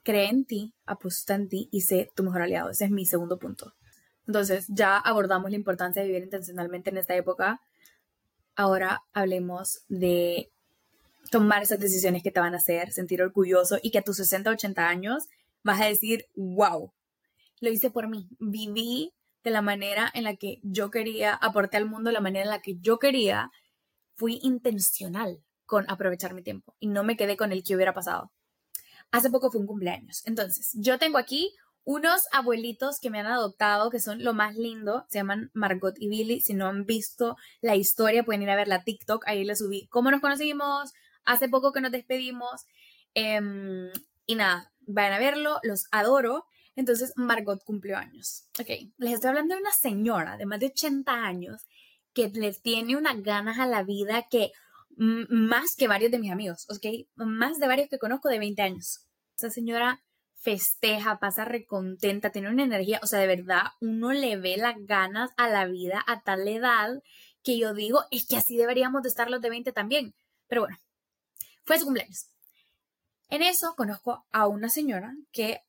cree 0.04 0.30
en 0.30 0.46
ti, 0.46 0.74
apuesta 0.86 1.36
en 1.36 1.50
ti 1.50 1.70
y 1.72 1.82
sé 1.82 2.12
tu 2.16 2.24
mejor 2.24 2.42
aliado. 2.42 2.70
Ese 2.70 2.86
es 2.86 2.92
mi 2.92 3.06
segundo 3.06 3.40
punto. 3.40 3.74
Entonces, 4.28 4.68
ya 4.70 4.98
abordamos 4.98 5.50
la 5.50 5.58
importancia 5.58 6.02
de 6.02 6.08
vivir 6.08 6.24
intencionalmente 6.24 6.90
en 6.90 6.98
esta 6.98 7.16
época. 7.16 7.62
Ahora 8.56 9.02
hablemos 9.14 9.84
de 9.88 10.52
tomar 11.32 11.64
esas 11.64 11.80
decisiones 11.80 12.24
que 12.24 12.32
te 12.32 12.40
van 12.40 12.54
a 12.54 12.58
hacer 12.58 12.92
sentir 12.92 13.22
orgulloso 13.22 13.80
y 13.82 13.92
que 13.92 14.00
a 14.00 14.04
tus 14.04 14.18
60, 14.18 14.52
80 14.52 14.88
años 14.88 15.28
vas 15.64 15.82
a 15.82 15.86
decir, 15.86 16.28
wow, 16.36 16.92
lo 17.60 17.70
hice 17.72 17.90
por 17.90 18.08
mí. 18.08 18.28
Viví 18.40 19.14
de 19.44 19.52
la 19.52 19.62
manera 19.62 20.12
en 20.14 20.24
la 20.24 20.36
que 20.36 20.60
yo 20.64 20.92
quería, 20.92 21.34
aporté 21.34 21.78
al 21.78 21.90
mundo 21.90 22.10
de 22.10 22.14
la 22.14 22.22
manera 22.22 22.44
en 22.44 22.52
la 22.52 22.62
que 22.62 22.78
yo 22.80 23.00
quería. 23.00 23.52
Fui 24.16 24.40
intencional 24.44 25.42
con 25.66 25.90
aprovechar 25.90 26.34
mi 26.34 26.44
tiempo 26.44 26.76
y 26.80 26.88
no 26.88 27.04
me 27.04 27.16
quedé 27.16 27.38
con 27.38 27.52
el 27.52 27.64
que 27.64 27.76
hubiera 27.76 27.94
pasado 27.94 28.32
hace 29.12 29.30
poco 29.30 29.52
fue 29.52 29.62
un 29.62 29.68
cumpleaños. 29.68 30.22
Entonces, 30.26 30.72
yo 30.74 30.98
tengo 30.98 31.18
aquí 31.18 31.52
unos 31.84 32.28
abuelitos 32.32 33.00
que 33.00 33.10
me 33.10 33.20
han 33.20 33.26
adoptado, 33.26 33.90
que 33.90 34.00
son 34.00 34.24
lo 34.24 34.34
más 34.34 34.56
lindo, 34.56 35.06
se 35.10 35.20
llaman 35.20 35.50
Margot 35.54 35.96
y 35.98 36.08
Billy. 36.08 36.40
Si 36.40 36.54
no 36.54 36.68
han 36.68 36.86
visto 36.86 37.36
la 37.62 37.76
historia, 37.76 38.24
pueden 38.24 38.44
ir 38.44 38.50
a 38.50 38.56
ver 38.56 38.68
la 38.68 38.84
TikTok, 38.84 39.24
ahí 39.28 39.44
les 39.44 39.60
subí 39.60 39.88
cómo 39.88 40.12
nos 40.12 40.22
conocimos, 40.22 40.94
hace 41.26 41.50
poco 41.50 41.72
que 41.72 41.82
nos 41.82 41.92
despedimos. 41.92 42.66
Em, 43.16 43.90
y 44.26 44.36
nada, 44.36 44.72
vayan 44.82 45.14
a 45.14 45.20
verlo, 45.20 45.60
los 45.64 45.88
adoro. 45.92 46.46
Entonces, 46.76 47.14
Margot 47.16 47.64
cumplió 47.64 47.98
años. 47.98 48.46
Ok, 48.60 48.70
les 48.98 49.14
estoy 49.14 49.30
hablando 49.30 49.56
de 49.56 49.62
una 49.62 49.72
señora 49.72 50.38
de 50.38 50.46
más 50.46 50.60
de 50.60 50.68
80 50.68 51.12
años 51.12 51.66
que 52.14 52.30
le 52.30 52.54
tiene 52.54 52.98
unas 52.98 53.22
ganas 53.24 53.60
a 53.60 53.66
la 53.66 53.84
vida 53.84 54.28
que 54.30 54.52
más 55.00 55.76
que 55.78 55.88
varios 55.88 56.12
de 56.12 56.20
mis 56.20 56.32
amigos, 56.32 56.66
¿ok? 56.70 57.08
Más 57.16 57.58
de 57.58 57.68
varios 57.68 57.90
que 57.90 58.00
conozco 58.00 58.28
de 58.28 58.40
20 58.40 58.62
años. 58.62 59.08
Esa 59.38 59.50
señora 59.50 60.04
festeja, 60.42 61.20
pasa 61.20 61.46
recontenta, 61.46 62.32
tiene 62.32 62.50
una 62.50 62.64
energía, 62.64 63.00
o 63.02 63.08
sea, 63.08 63.20
de 63.20 63.28
verdad, 63.28 63.64
uno 63.82 64.12
le 64.12 64.38
ve 64.38 64.58
las 64.58 64.76
ganas 64.80 65.32
a 65.38 65.50
la 65.50 65.66
vida 65.66 66.04
a 66.06 66.22
tal 66.22 66.48
edad 66.48 67.02
que 67.44 67.58
yo 67.58 67.74
digo, 67.74 68.04
es 68.12 68.28
que 68.28 68.36
así 68.36 68.58
deberíamos 68.58 69.02
de 69.02 69.10
estar 69.10 69.30
los 69.30 69.42
de 69.42 69.50
20 69.50 69.72
también. 69.72 70.14
Pero 70.48 70.62
bueno, 70.62 70.78
fue 71.64 71.80
su 71.80 71.86
cumpleaños. 71.86 72.28
En 73.30 73.42
eso 73.42 73.76
conozco 73.78 74.26
a 74.32 74.48
una 74.48 74.70
señora 74.70 75.14
que 75.32 75.62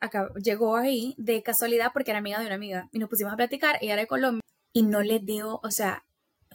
llegó 0.42 0.76
ahí 0.76 1.14
de 1.18 1.42
casualidad 1.42 1.92
porque 1.92 2.10
era 2.10 2.18
amiga 2.18 2.40
de 2.40 2.46
una 2.46 2.54
amiga 2.54 2.88
y 2.90 2.98
nos 2.98 3.10
pusimos 3.10 3.32
a 3.32 3.36
platicar, 3.36 3.76
ella 3.80 3.92
era 3.92 4.02
de 4.02 4.08
Colombia 4.08 4.42
y 4.72 4.82
no 4.82 5.02
le 5.02 5.18
digo, 5.20 5.60
o 5.62 5.70
sea, 5.70 6.04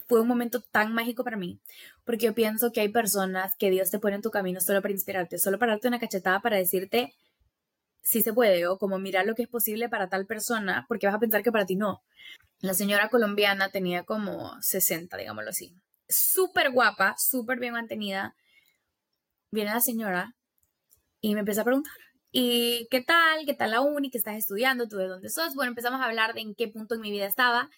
fue 0.06 0.20
un 0.20 0.28
momento 0.28 0.60
tan 0.60 0.92
mágico 0.92 1.24
para 1.24 1.36
mí, 1.36 1.60
porque 2.04 2.26
yo 2.26 2.34
pienso 2.34 2.72
que 2.72 2.80
hay 2.80 2.88
personas 2.88 3.54
que 3.58 3.70
Dios 3.70 3.90
te 3.90 3.98
pone 3.98 4.16
en 4.16 4.22
tu 4.22 4.30
camino 4.30 4.60
solo 4.60 4.80
para 4.82 4.92
inspirarte, 4.92 5.38
solo 5.38 5.58
para 5.58 5.72
darte 5.72 5.88
una 5.88 5.98
cachetada 5.98 6.40
para 6.40 6.56
decirte 6.56 7.14
si 8.02 8.22
se 8.22 8.32
puede 8.32 8.68
o 8.68 8.78
como 8.78 8.98
mirar 9.00 9.26
lo 9.26 9.34
que 9.34 9.42
es 9.42 9.48
posible 9.48 9.88
para 9.88 10.08
tal 10.08 10.26
persona, 10.26 10.86
porque 10.88 11.06
vas 11.06 11.16
a 11.16 11.18
pensar 11.18 11.42
que 11.42 11.50
para 11.50 11.66
ti 11.66 11.74
no. 11.74 12.04
La 12.60 12.72
señora 12.72 13.08
colombiana 13.08 13.70
tenía 13.70 14.04
como 14.04 14.54
60, 14.62 15.16
digámoslo 15.16 15.50
así. 15.50 15.74
Súper 16.08 16.70
guapa, 16.70 17.16
súper 17.18 17.58
bien 17.58 17.72
mantenida. 17.72 18.36
Viene 19.50 19.72
la 19.72 19.80
señora 19.80 20.36
y 21.20 21.34
me 21.34 21.40
empieza 21.40 21.62
a 21.62 21.64
preguntar, 21.64 21.92
¿y 22.30 22.86
qué 22.92 23.02
tal? 23.02 23.44
¿Qué 23.44 23.54
tal 23.54 23.72
la 23.72 23.80
uni? 23.80 24.10
¿Qué 24.10 24.18
estás 24.18 24.36
estudiando? 24.36 24.86
¿Tú 24.86 24.98
de 24.98 25.08
dónde 25.08 25.28
sos? 25.28 25.56
Bueno, 25.56 25.70
empezamos 25.70 26.00
a 26.00 26.04
hablar 26.04 26.32
de 26.34 26.42
en 26.42 26.54
qué 26.54 26.68
punto 26.68 26.94
en 26.94 27.00
mi 27.00 27.10
vida 27.10 27.26
estaba 27.26 27.68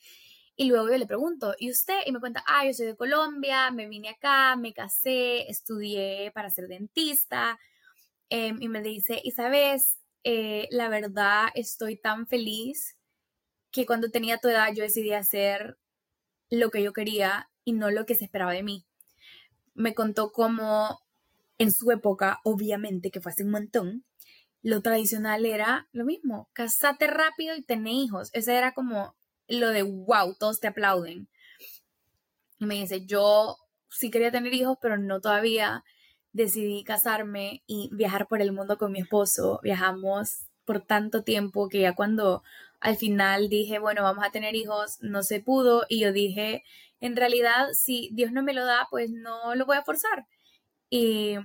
y 0.61 0.65
luego 0.65 0.91
yo 0.91 0.99
le 0.99 1.07
pregunto, 1.07 1.55
¿y 1.57 1.71
usted? 1.71 2.00
Y 2.05 2.11
me 2.11 2.19
cuenta, 2.19 2.43
ah, 2.45 2.67
yo 2.67 2.73
soy 2.73 2.87
de 2.87 2.97
Colombia, 2.97 3.71
me 3.71 3.87
vine 3.87 4.09
acá, 4.09 4.57
me 4.57 4.75
casé, 4.75 5.49
estudié 5.49 6.33
para 6.35 6.50
ser 6.50 6.67
dentista. 6.67 7.61
Em, 8.29 8.61
y 8.61 8.69
me 8.69 8.83
dice, 8.83 9.21
y 9.23 9.31
sabes, 9.31 10.00
eh, 10.25 10.67
la 10.73 10.88
verdad 10.88 11.47
estoy 11.55 11.97
tan 11.97 12.27
feliz 12.27 12.99
que 13.71 13.87
cuando 13.87 14.11
tenía 14.11 14.38
tu 14.38 14.49
edad 14.49 14.73
yo 14.75 14.83
decidí 14.83 15.12
hacer 15.12 15.79
lo 16.50 16.71
que 16.71 16.83
yo 16.83 16.93
quería 16.93 17.49
y 17.65 17.73
no 17.73 17.93
lo 17.93 18.05
que 18.05 18.17
se 18.17 18.25
esperaba 18.25 18.53
de 18.53 18.65
mí. 18.65 18.85
Me 19.75 19.95
contó 19.95 20.33
cómo 20.33 21.00
en 21.59 21.71
su 21.71 21.93
época, 21.93 22.41
obviamente 22.43 23.12
que 23.12 23.21
fue 23.21 23.31
hace 23.31 23.45
un 23.45 23.53
montón, 23.53 24.05
lo 24.62 24.83
tradicional 24.83 25.47
era 25.47 25.88
lo 25.93 26.05
mismo, 26.05 26.50
casate 26.53 27.07
rápido 27.07 27.55
y 27.55 27.62
tener 27.62 27.93
hijos. 27.93 28.31
Ese 28.33 28.57
era 28.57 28.73
como 28.73 29.15
lo 29.49 29.71
de 29.71 29.83
wow, 29.83 30.35
todos 30.38 30.61
te 30.61 30.69
aplauden. 30.69 31.28
Y 32.59 32.67
me 32.67 32.76
dice, 32.76 33.07
yo 33.07 33.57
sí 33.90 34.11
quería 34.11 34.31
tener 34.31 34.52
hijos, 34.55 34.78
pero 34.81 34.99
no 34.99 35.21
todavía. 35.21 35.85
Decidí 36.33 36.85
casarme 36.85 37.62
y 37.67 37.88
viajar 37.93 38.28
por 38.28 38.43
el 38.43 38.52
mundo 38.52 38.78
con 38.78 38.93
mi 38.93 39.00
esposo. 39.00 39.61
Viajamos 39.62 40.47
por 40.64 40.81
tanto 40.81 41.23
tiempo 41.25 41.69
que 41.69 41.81
ya 41.81 41.95
cuando 41.95 42.43
al 42.81 42.97
final 42.97 43.49
dije, 43.49 43.78
bueno, 43.78 44.02
vamos 44.02 44.25
a 44.25 44.31
tener 44.31 44.55
hijos, 44.55 44.99
no 45.00 45.23
se 45.23 45.40
pudo. 45.40 45.87
Y 45.88 46.00
yo 46.00 46.12
dije, 46.12 46.64
en 47.00 47.17
realidad, 47.17 47.69
si 47.73 48.11
Dios 48.12 48.33
no 48.33 48.43
me 48.43 48.52
lo 48.55 48.64
da, 48.64 48.87
pues 48.90 49.11
no 49.11 49.55
lo 49.55 49.67
voy 49.67 49.76
a 49.78 49.85
forzar. 49.85 50.26
Y 50.90 51.37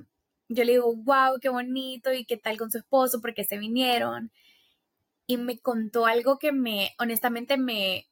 yo 0.49 0.63
le 0.63 0.73
digo, 0.73 0.93
wow, 0.95 1.39
qué 1.41 1.49
bonito 1.49 2.13
y 2.13 2.25
qué 2.25 2.37
tal 2.37 2.57
con 2.57 2.71
su 2.71 2.79
esposo, 2.79 3.21
porque 3.21 3.43
se 3.45 3.57
vinieron 3.57 4.31
y 5.27 5.37
me 5.37 5.59
contó 5.59 6.05
algo 6.05 6.37
que 6.39 6.51
me, 6.51 6.91
honestamente, 6.99 7.57
me, 7.57 8.07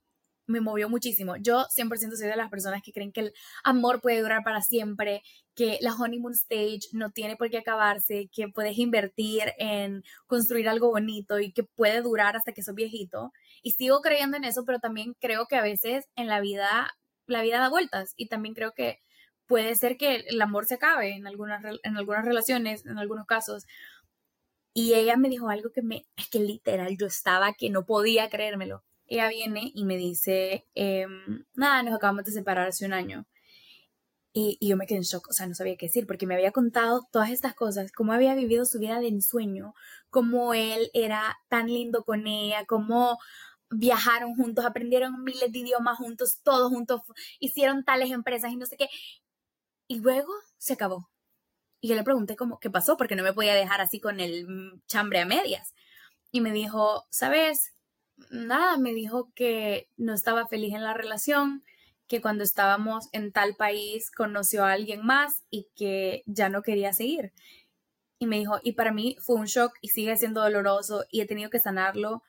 me 0.48 0.62
movió 0.62 0.90
muchísimo. 0.90 1.36
Yo 1.38 1.66
100% 1.70 2.16
soy 2.16 2.28
de 2.28 2.36
las 2.36 2.50
personas 2.50 2.82
que 2.84 2.92
creen 2.92 3.12
que 3.12 3.22
el 3.22 3.34
amor 3.64 4.02
puede 4.02 4.22
durar 4.22 4.44
para 4.44 4.62
siempre, 4.62 5.24
que 5.56 5.78
la 5.82 5.96
honeymoon 5.96 6.34
stage 6.34 6.82
no 6.94 7.12
tiene 7.12 7.36
por 7.38 7.50
qué 7.50 7.60
acabarse, 7.60 8.30
que 8.32 8.50
puedes 8.50 8.78
invertir 8.78 9.54
en 9.58 10.04
construir 10.28 10.70
algo 10.70 10.90
bonito 10.90 11.40
y 11.40 11.52
que 11.54 11.64
puede 11.64 12.02
durar 12.02 12.36
hasta 12.36 12.54
que 12.54 12.64
sos 12.64 12.76
viejito. 12.76 13.32
Y 13.64 13.72
sigo 13.72 14.02
creyendo 14.02 14.38
en 14.38 14.44
eso, 14.44 14.64
pero 14.66 14.80
también 14.80 15.16
creo 15.20 15.48
que 15.48 15.56
a 15.56 15.62
veces 15.64 16.06
en 16.16 16.28
la 16.28 16.42
vida, 16.42 16.92
la 17.28 17.42
vida 17.42 17.60
da 17.60 17.70
vueltas 17.70 18.14
y 18.18 18.28
también 18.28 18.54
creo 18.56 18.74
que 18.74 19.00
puede 19.48 19.76
ser 19.76 19.98
que 19.98 20.16
el 20.16 20.42
amor 20.42 20.66
se 20.66 20.76
acabe 20.76 21.14
en 21.14 21.28
algunas, 21.28 21.62
en 21.84 21.98
algunas 21.98 22.24
relaciones, 22.24 22.86
en 22.86 22.98
algunos 22.98 23.26
casos, 23.26 23.66
y 24.74 24.94
ella 24.94 25.18
me 25.18 25.30
dijo 25.30 25.50
algo 25.50 25.72
que 25.72 25.82
me, 25.82 26.06
es 26.16 26.30
que 26.30 26.40
literal 26.40 26.98
yo 26.98 27.08
estaba 27.08 27.54
que 27.54 27.70
no 27.70 27.86
podía 27.86 28.30
creérmelo. 28.30 28.84
Ella 29.08 29.28
viene 29.30 29.72
y 29.76 29.84
me 29.86 29.98
dice, 29.98 30.68
em, 30.76 31.46
nada, 31.54 31.84
nos 31.84 31.96
acabamos 31.96 32.26
de 32.26 32.32
separar 32.32 32.68
hace 32.68 32.86
un 32.86 32.94
año. 32.94 33.26
Y, 34.34 34.58
y, 34.62 34.70
yo 34.70 34.78
me 34.78 34.86
quedé 34.88 35.00
en 35.00 35.04
shock, 35.04 35.28
o 35.30 35.34
sea, 35.34 35.46
no 35.48 35.54
sabía 35.56 35.76
qué 35.76 35.88
decir, 35.88 36.08
porque 36.08 36.26
me 36.26 36.36
había 36.36 36.52
contado 36.54 37.06
todas 37.12 37.32
estas 37.32 37.54
cosas, 37.54 37.92
cómo 37.92 38.14
había 38.14 38.34
vivido 38.34 38.64
su 38.64 38.80
vida 38.80 39.02
de 39.02 39.10
ensueño, 39.10 39.74
cómo 40.10 40.54
él 40.54 40.90
era 40.94 41.38
tan 41.50 41.68
lindo 41.68 42.06
con 42.06 42.28
ella, 42.28 42.66
cómo 42.66 43.20
viajaron 43.70 44.36
juntos, 44.36 44.66
aprendieron 44.66 45.24
miles 45.24 45.52
de 45.52 45.60
idiomas 45.60 45.98
juntos, 45.98 46.40
todos 46.44 46.70
juntos, 46.70 47.02
hicieron 47.40 47.84
tales 47.84 48.12
empresas 48.12 48.52
y 48.52 48.58
no 48.58 48.66
sé 48.66 48.78
qué. 48.78 48.90
Y 49.88 50.00
luego 50.00 50.32
se 50.58 50.74
acabó. 50.74 51.10
Y 51.82 51.90
yo 51.90 51.96
le 51.96 52.04
pregunté 52.04 52.36
cómo, 52.36 52.60
qué 52.60 52.70
pasó, 52.70 52.96
porque 52.96 53.16
no 53.16 53.24
me 53.24 53.34
podía 53.34 53.56
dejar 53.56 53.82
así 53.82 54.00
con 54.00 54.20
el 54.20 54.82
chambre 54.88 55.20
a 55.20 55.26
medias. 55.26 55.74
Y 56.32 56.42
me 56.42 56.52
dijo, 56.52 57.06
¿sabes? 57.10 57.74
Nada, 58.30 58.78
me 58.78 58.94
dijo 58.94 59.32
que 59.34 59.90
no 59.98 60.14
estaba 60.14 60.48
feliz 60.48 60.74
en 60.76 60.84
la 60.84 60.94
relación, 60.94 61.64
que 62.08 62.22
cuando 62.22 62.44
estábamos 62.44 63.10
en 63.14 63.32
tal 63.32 63.56
país 63.56 64.12
conoció 64.12 64.64
a 64.64 64.74
alguien 64.74 65.04
más 65.06 65.44
y 65.50 65.68
que 65.76 66.24
ya 66.28 66.50
no 66.50 66.62
quería 66.62 66.94
seguir. 66.94 67.34
Y 68.20 68.28
me 68.28 68.38
dijo, 68.38 68.60
y 68.62 68.74
para 68.74 68.92
mí 68.92 69.16
fue 69.20 69.38
un 69.38 69.46
shock 69.46 69.74
y 69.82 69.88
sigue 69.90 70.16
siendo 70.18 70.42
doloroso 70.42 71.06
y 71.10 71.22
he 71.22 71.26
tenido 71.26 71.50
que 71.50 71.60
sanarlo. 71.60 72.22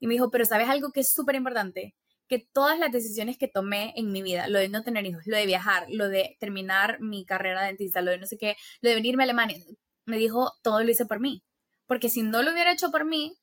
Y 0.00 0.06
me 0.06 0.14
dijo, 0.14 0.30
pero 0.30 0.46
¿sabes 0.46 0.68
algo 0.68 0.92
que 0.92 1.00
es 1.00 1.12
súper 1.12 1.34
importante? 1.34 1.94
Que 2.28 2.38
todas 2.52 2.78
las 2.78 2.92
decisiones 2.92 3.38
que 3.38 3.48
tomé 3.48 3.92
en 3.96 4.10
mi 4.10 4.22
vida, 4.22 4.48
lo 4.48 4.58
de 4.58 4.68
no 4.68 4.82
tener 4.82 5.06
hijos, 5.06 5.26
lo 5.26 5.36
de 5.36 5.46
viajar, 5.46 5.86
lo 5.88 6.08
de 6.08 6.36
terminar 6.40 7.00
mi 7.00 7.24
carrera 7.24 7.60
de 7.62 7.68
dentista, 7.68 8.02
lo 8.02 8.10
de 8.10 8.18
no 8.18 8.26
sé 8.26 8.36
qué, 8.36 8.56
lo 8.80 8.90
de 8.90 8.96
venirme 8.96 9.22
a 9.22 9.24
Alemania, 9.24 9.58
me 10.04 10.18
dijo, 10.18 10.52
todo 10.62 10.82
lo 10.82 10.90
hice 10.90 11.06
por 11.06 11.20
mí. 11.20 11.42
Porque 11.86 12.08
si 12.08 12.22
no 12.22 12.42
lo 12.42 12.52
hubiera 12.52 12.72
hecho 12.72 12.90
por 12.90 13.04
mí, 13.04 13.36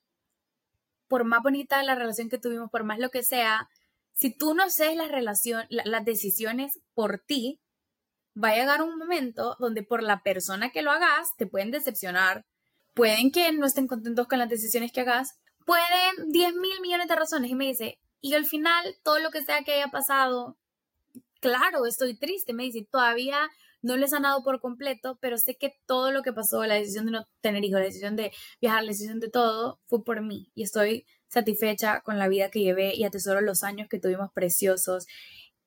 por 1.07 1.23
más 1.23 1.41
bonita 1.43 1.81
la 1.83 1.95
relación 1.95 2.29
que 2.29 2.37
tuvimos, 2.37 2.69
por 2.69 2.83
más 2.83 2.99
lo 2.99 3.09
que 3.09 3.23
sea, 3.23 3.69
si 4.13 4.35
tú 4.35 4.53
no 4.53 4.63
haces 4.63 4.95
la 4.95 5.07
relación, 5.07 5.65
las 5.69 6.05
decisiones 6.05 6.79
por 6.93 7.19
ti, 7.19 7.59
va 8.41 8.49
a 8.49 8.55
llegar 8.55 8.81
un 8.81 8.97
momento 8.97 9.55
donde 9.59 9.83
por 9.83 10.03
la 10.03 10.23
persona 10.23 10.71
que 10.71 10.81
lo 10.81 10.91
hagas 10.91 11.35
te 11.37 11.47
pueden 11.47 11.71
decepcionar, 11.71 12.45
pueden 12.93 13.31
que 13.31 13.51
no 13.51 13.65
estén 13.65 13.87
contentos 13.87 14.27
con 14.27 14.39
las 14.39 14.49
decisiones 14.49 14.91
que 14.91 15.01
hagas, 15.01 15.39
pueden 15.65 16.31
10 16.31 16.55
mil 16.55 16.81
millones 16.81 17.07
de 17.07 17.15
razones 17.15 17.51
y 17.51 17.55
me 17.55 17.65
dice, 17.65 17.99
y 18.23 18.33
al 18.35 18.45
final 18.45 18.95
todo 19.03 19.19
lo 19.19 19.31
que 19.31 19.43
sea 19.43 19.63
que 19.63 19.73
haya 19.73 19.89
pasado, 19.89 20.57
claro, 21.41 21.85
estoy 21.85 22.15
triste, 22.15 22.53
me 22.53 22.63
dice, 22.63 22.87
todavía 22.89 23.51
no 23.81 23.97
les 23.97 24.13
han 24.13 24.23
dado 24.23 24.43
por 24.43 24.61
completo, 24.61 25.17
pero 25.19 25.37
sé 25.37 25.57
que 25.57 25.75
todo 25.85 26.13
lo 26.13 26.23
que 26.23 26.31
pasó, 26.31 26.63
la 26.65 26.75
decisión 26.75 27.05
de 27.05 27.11
no 27.11 27.27
tener 27.41 27.65
hijos, 27.65 27.81
la 27.81 27.85
decisión 27.85 28.15
de 28.15 28.31
viajar, 28.61 28.83
la 28.83 28.91
decisión 28.91 29.19
de 29.19 29.29
todo, 29.29 29.81
fue 29.87 30.05
por 30.05 30.21
mí 30.21 30.49
y 30.55 30.63
estoy 30.63 31.05
satisfecha 31.27 31.99
con 31.99 32.17
la 32.17 32.29
vida 32.29 32.49
que 32.49 32.61
llevé 32.61 32.95
y 32.95 33.03
atesoro 33.03 33.41
los 33.41 33.61
años 33.61 33.89
que 33.89 33.99
tuvimos 33.99 34.31
preciosos 34.31 35.05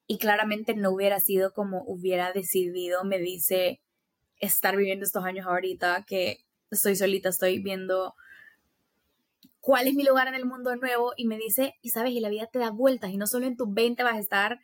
y 0.07 0.17
claramente 0.17 0.75
no 0.75 0.93
hubiera 0.93 1.21
sido 1.21 1.53
como 1.53 1.85
hubiera 1.87 2.33
decidido, 2.33 3.05
me 3.05 3.19
dice, 3.19 3.83
estar 4.41 4.77
viviendo 4.77 5.05
estos 5.05 5.25
años 5.27 5.47
ahorita, 5.47 6.07
que 6.07 6.39
estoy 6.71 6.97
solita, 6.97 7.29
estoy 7.29 7.59
viendo 7.63 8.15
cuál 9.67 9.89
es 9.89 9.95
mi 9.95 10.05
lugar 10.05 10.29
en 10.29 10.37
el 10.37 10.47
mundo 10.47 10.77
nuevo 10.77 11.13
y 11.17 11.27
me 11.27 11.37
dice, 11.39 11.75
y 11.83 11.91
sabes, 11.91 12.13
y 12.13 12.21
la 12.21 12.29
vida 12.29 12.47
te 12.47 12.61
da 12.61 12.71
vueltas 12.71 13.11
y 13.11 13.17
no 13.17 13.27
solo 13.27 13.47
en 13.47 13.57
tus 13.57 13.67
20 13.75 14.01
vas 14.05 14.15
a 14.15 14.21
estar 14.21 14.61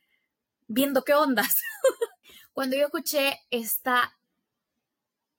viendo 0.69 1.03
qué 1.03 1.13
ondas. 1.13 1.57
Cuando 2.53 2.77
yo 2.77 2.85
escuché 2.85 3.41
esta 3.51 4.17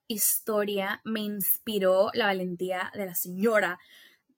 historia, 0.08 1.00
me 1.05 1.22
inspiró 1.22 2.10
la 2.13 2.25
valentía 2.25 2.91
de 2.93 3.05
la 3.05 3.15
señora 3.15 3.79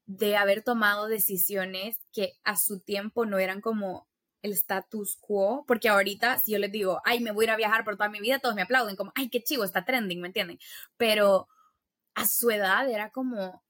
de 0.05 0.38
haber 0.38 0.62
tomado 0.62 1.08
decisiones 1.08 1.98
que 2.13 2.34
a 2.44 2.55
su 2.55 2.79
tiempo 2.82 3.25
no 3.25 3.39
eran 3.39 3.62
como 3.62 4.08
el 4.44 4.51
status 4.51 5.17
quo, 5.20 5.65
porque 5.65 5.89
ahorita 5.89 6.38
si 6.38 6.51
yo 6.51 6.60
les 6.60 6.72
digo, 6.72 7.01
ay, 7.03 7.20
me 7.20 7.32
voy 7.32 7.46
a 7.46 7.48
ir 7.48 7.51
a 7.51 7.58
viajar 7.58 7.84
por 7.84 7.98
toda 7.98 8.10
mi 8.10 8.20
vida, 8.20 8.38
todos 8.38 8.53
me 8.53 8.62
aplauden, 8.62 8.96
como, 8.96 9.12
ay, 9.15 9.29
qué 9.29 9.41
chivo, 9.41 9.63
está 9.63 9.86
trending, 9.86 10.22
¿me 10.22 10.27
entienden? 10.27 10.60
Pero 10.98 11.48
a 12.13 12.27
su 12.27 12.51
edad 12.51 12.88
era 12.88 13.10
como 13.10 13.64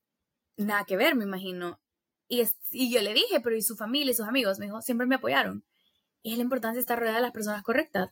nada 0.57 0.85
que 0.85 0.97
ver, 0.97 1.15
me 1.15 1.23
imagino. 1.23 1.79
Y, 2.27 2.43
y 2.71 2.91
yo 2.91 3.01
le 3.01 3.13
dije, 3.13 3.39
pero 3.41 3.55
¿y 3.55 3.61
su 3.61 3.75
familia 3.75 4.11
y 4.11 4.15
sus 4.15 4.27
amigos? 4.27 4.59
Me 4.59 4.65
dijo, 4.65 4.81
siempre 4.81 5.07
me 5.07 5.15
apoyaron. 5.15 5.63
Y 6.23 6.31
es 6.31 6.37
la 6.37 6.43
importancia 6.43 6.75
de 6.75 6.81
estar 6.81 6.99
rodeada 6.99 7.17
de 7.17 7.23
las 7.23 7.31
personas 7.31 7.63
correctas. 7.63 8.09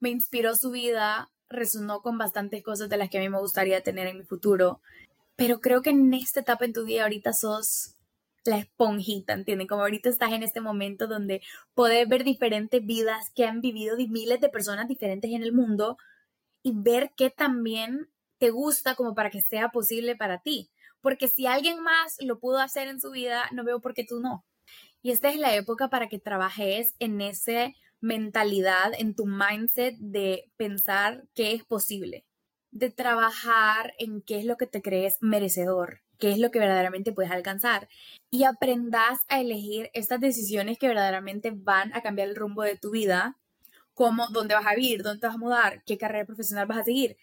Me 0.00 0.10
inspiró 0.10 0.54
su 0.54 0.70
vida, 0.70 1.30
resonó 1.48 2.02
con 2.02 2.18
bastantes 2.18 2.62
cosas 2.62 2.88
de 2.88 2.96
las 2.96 3.10
que 3.10 3.18
a 3.18 3.20
mí 3.20 3.28
me 3.28 3.40
gustaría 3.40 3.82
tener 3.82 4.06
en 4.06 4.18
mi 4.18 4.24
futuro. 4.24 4.80
Pero 5.36 5.60
creo 5.60 5.82
que 5.82 5.90
en 5.90 6.12
esta 6.14 6.40
etapa 6.40 6.64
en 6.64 6.72
tu 6.72 6.84
vida 6.84 7.02
ahorita 7.02 7.32
sos 7.32 7.96
la 8.44 8.58
esponjita, 8.58 9.34
¿entienden? 9.34 9.66
Como 9.66 9.82
ahorita 9.82 10.08
estás 10.08 10.32
en 10.32 10.42
este 10.42 10.60
momento 10.60 11.06
donde 11.06 11.42
puedes 11.74 12.08
ver 12.08 12.24
diferentes 12.24 12.84
vidas 12.84 13.30
que 13.34 13.44
han 13.44 13.60
vivido 13.60 13.96
miles 13.96 14.40
de 14.40 14.48
personas 14.48 14.88
diferentes 14.88 15.30
en 15.30 15.42
el 15.42 15.52
mundo 15.52 15.98
y 16.62 16.72
ver 16.74 17.12
qué 17.16 17.30
también 17.30 18.08
te 18.38 18.50
gusta 18.50 18.94
como 18.94 19.14
para 19.14 19.30
que 19.30 19.42
sea 19.42 19.70
posible 19.70 20.16
para 20.16 20.38
ti. 20.38 20.70
Porque 21.00 21.28
si 21.28 21.46
alguien 21.46 21.82
más 21.82 22.16
lo 22.20 22.38
pudo 22.38 22.58
hacer 22.58 22.88
en 22.88 23.00
su 23.00 23.10
vida, 23.10 23.44
no 23.52 23.64
veo 23.64 23.80
por 23.80 23.94
qué 23.94 24.04
tú 24.04 24.20
no. 24.20 24.44
Y 25.02 25.10
esta 25.12 25.30
es 25.30 25.36
la 25.36 25.54
época 25.54 25.88
para 25.88 26.08
que 26.08 26.18
trabajes 26.18 26.94
en 26.98 27.20
esa 27.20 27.72
mentalidad, 28.00 28.92
en 28.96 29.14
tu 29.14 29.26
mindset 29.26 29.96
de 29.98 30.50
pensar 30.56 31.24
que 31.34 31.52
es 31.52 31.64
posible, 31.64 32.24
de 32.70 32.90
trabajar 32.90 33.94
en 33.98 34.22
qué 34.22 34.38
es 34.38 34.44
lo 34.44 34.56
que 34.56 34.66
te 34.66 34.82
crees 34.82 35.16
merecedor, 35.20 36.02
qué 36.18 36.32
es 36.32 36.38
lo 36.38 36.50
que 36.50 36.58
verdaderamente 36.58 37.12
puedes 37.12 37.30
alcanzar 37.32 37.88
y 38.30 38.44
aprendas 38.44 39.20
a 39.28 39.40
elegir 39.40 39.90
estas 39.94 40.20
decisiones 40.20 40.78
que 40.78 40.88
verdaderamente 40.88 41.52
van 41.54 41.94
a 41.94 42.02
cambiar 42.02 42.28
el 42.28 42.36
rumbo 42.36 42.62
de 42.62 42.76
tu 42.76 42.90
vida, 42.90 43.36
como 43.94 44.28
dónde 44.28 44.54
vas 44.54 44.66
a 44.66 44.74
vivir, 44.74 45.02
dónde 45.02 45.20
te 45.20 45.26
vas 45.26 45.36
a 45.36 45.38
mudar, 45.38 45.82
qué 45.84 45.98
carrera 45.98 46.24
profesional 46.26 46.66
vas 46.66 46.78
a 46.78 46.84
seguir. 46.84 47.16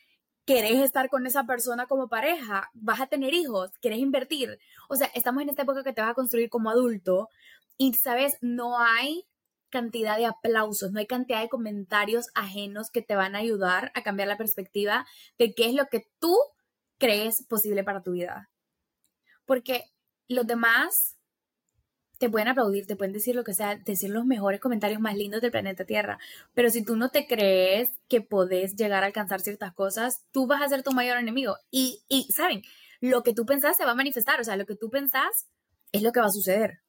¿Querés 0.46 0.82
estar 0.82 1.10
con 1.10 1.26
esa 1.26 1.46
persona 1.46 1.88
como 1.88 2.08
pareja? 2.08 2.70
¿Vas 2.74 3.02
a 3.02 3.08
tener 3.08 3.34
hijos? 3.34 3.72
¿Querés 3.82 3.98
invertir? 3.98 4.60
O 4.90 4.96
sea, 4.96 5.08
estamos 5.16 5.42
en 5.42 5.50
esta 5.50 5.64
época 5.64 5.84
que 5.84 5.94
te 5.94 6.02
vas 6.02 6.12
a 6.12 6.16
construir 6.16 6.50
como 6.50 6.70
adulto 6.70 7.30
y, 7.78 7.94
¿sabes? 7.96 8.38
No 8.42 8.80
hay 8.80 9.26
cantidad 9.70 10.18
de 10.18 10.28
aplausos, 10.28 10.92
no 10.92 11.00
hay 11.00 11.08
cantidad 11.08 11.42
de 11.42 11.50
comentarios 11.50 12.28
ajenos 12.36 12.92
que 12.92 13.02
te 13.02 13.16
van 13.16 13.36
a 13.36 13.40
ayudar 13.40 13.92
a 13.96 14.04
cambiar 14.04 14.28
la 14.28 14.38
perspectiva 14.38 15.06
de 15.40 15.54
qué 15.56 15.66
es 15.68 15.74
lo 15.74 15.88
que 15.88 16.08
tú 16.20 16.38
crees 17.00 17.44
posible 17.48 17.84
para 17.84 18.04
tu 18.04 18.12
vida. 18.12 18.50
Porque 19.46 19.84
los 20.28 20.46
demás 20.46 21.15
te 22.18 22.30
pueden 22.30 22.48
aplaudir, 22.48 22.88
te 22.88 22.96
pueden 22.96 23.14
decir 23.14 23.36
lo 23.36 23.44
que 23.44 23.54
sea, 23.54 23.76
decir 23.76 24.10
los 24.10 24.26
mejores 24.26 24.60
comentarios 24.60 25.00
más 25.00 25.16
lindos 25.16 25.42
del 25.42 25.52
planeta 25.52 25.86
Tierra, 25.86 26.20
pero 26.54 26.70
si 26.70 26.84
tú 26.84 26.96
no 26.96 27.10
te 27.10 27.28
crees 27.28 27.92
que 28.08 28.22
podés 28.22 28.76
llegar 28.76 29.04
a 29.04 29.08
alcanzar 29.08 29.42
ciertas 29.42 29.74
cosas, 29.74 30.24
tú 30.32 30.48
vas 30.48 30.62
a 30.62 30.70
ser 30.70 30.84
tu 30.84 30.92
mayor 30.92 31.18
enemigo. 31.18 31.58
Y, 31.72 32.04
y 32.08 32.32
¿saben? 32.32 32.62
Lo 33.02 33.24
que 33.24 33.34
tú 33.34 33.46
pensás 33.46 33.78
se 33.78 33.86
va 33.86 33.92
a 33.92 33.96
manifestar, 33.96 34.40
o 34.40 34.44
sea, 34.44 34.58
lo 34.58 34.66
que 34.66 34.76
tú 34.76 34.90
pensás 34.90 35.48
es 35.92 36.02
lo 36.02 36.12
que 36.12 36.20
va 36.20 36.28
a 36.28 36.32
suceder. 36.32 36.80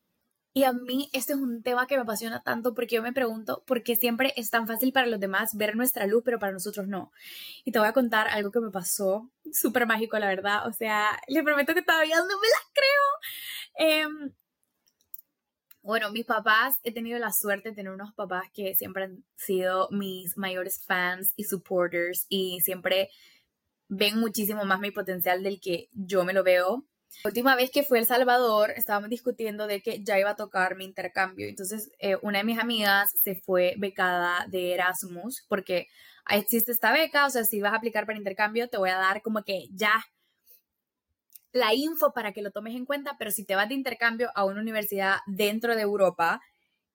Y 0.57 0.65
a 0.65 0.73
mí 0.73 1.11
este 1.13 1.35
es 1.35 1.39
un 1.39 1.63
tema 1.63 1.87
que 1.87 1.97
me 1.97 2.03
apasiona 2.05 2.43
tanto 2.43 2.73
porque 2.73 2.95
yo 2.95 3.03
me 3.03 3.13
pregunto 3.13 3.63
por 3.67 3.83
qué 3.83 3.95
siempre 3.95 4.33
es 4.37 4.49
tan 4.49 4.67
fácil 4.67 4.91
para 4.91 5.07
los 5.07 5.21
demás 5.21 5.51
ver 5.55 5.77
nuestra 5.77 6.07
luz, 6.07 6.23
pero 6.25 6.39
para 6.39 6.53
nosotros 6.53 6.89
no. 6.89 7.13
Y 7.67 7.73
te 7.73 7.79
voy 7.79 7.89
a 7.89 7.93
contar 7.93 8.29
algo 8.29 8.51
que 8.51 8.61
me 8.61 8.71
pasó, 8.71 9.31
súper 9.53 9.87
mágico, 9.87 10.19
la 10.19 10.29
verdad. 10.29 10.67
O 10.67 10.73
sea, 10.73 11.21
le 11.29 11.43
prometo 11.43 11.75
que 11.75 11.83
todavía 11.83 12.17
no 12.17 12.25
me 12.25 12.49
las 12.49 12.67
creo. 12.73 13.91
Em, 13.91 14.33
bueno, 15.87 16.11
mis 16.11 16.27
papás, 16.27 16.75
he 16.83 16.93
tenido 16.93 17.19
la 17.21 17.33
suerte 17.33 17.71
de 17.71 17.77
tener 17.77 17.93
unos 17.93 18.13
papás 18.13 18.43
que 18.53 18.75
siempre 18.75 19.05
han 19.05 19.25
sido 19.37 19.89
mis 19.93 20.37
mayores 20.37 20.85
fans 20.85 21.33
y 21.37 21.45
supporters 21.45 22.27
y 22.29 22.61
siempre 22.61 23.09
ven 23.89 24.19
muchísimo 24.19 24.65
más 24.65 24.81
mi 24.81 24.91
potencial 24.91 25.45
del 25.45 25.61
que 25.61 25.89
yo 25.93 26.25
me 26.25 26.33
lo 26.33 26.43
veo. 26.43 26.85
La 27.23 27.29
última 27.29 27.55
vez 27.55 27.71
que 27.71 27.85
fui 27.85 27.99
a 27.99 28.01
El 28.01 28.07
Salvador, 28.07 28.73
estábamos 28.77 29.11
discutiendo 29.11 29.69
de 29.69 29.81
que 29.81 30.03
ya 30.03 30.19
iba 30.19 30.31
a 30.31 30.37
tocar 30.37 30.75
mi 30.75 30.85
intercambio. 30.85 31.47
Entonces, 31.47 31.89
eh, 32.01 32.17
una 32.21 32.39
de 32.39 32.45
mis 32.45 32.59
amigas 32.59 33.13
se 33.23 33.37
fue 33.37 33.75
becada 33.79 34.45
de 34.49 34.75
Erasmus, 34.75 35.47
porque 35.49 35.87
existe 36.29 36.73
esta 36.73 36.93
beca, 36.93 37.27
o 37.27 37.31
sea, 37.31 37.45
si 37.45 37.61
vas 37.61 37.73
a 37.73 37.77
aplicar 37.77 38.07
para 38.07 38.19
intercambio, 38.19 38.69
te 38.69 38.77
voy 38.77 38.91
a 38.91 38.99
dar 38.99 39.23
como 39.23 39.45
que 39.45 39.69
ya 39.71 40.05
la 41.57 41.75
info 41.75 42.13
para 42.13 42.33
que 42.33 42.43
lo 42.43 42.51
tomes 42.51 42.75
en 42.77 42.85
cuenta, 42.85 43.17
pero 43.19 43.31
si 43.31 43.45
te 43.45 43.57
vas 43.57 43.69
de 43.69 43.75
intercambio 43.75 44.31
a 44.35 44.45
una 44.45 44.61
universidad 44.61 45.19
dentro 45.27 45.75
de 45.75 45.83
Europa, 45.83 46.41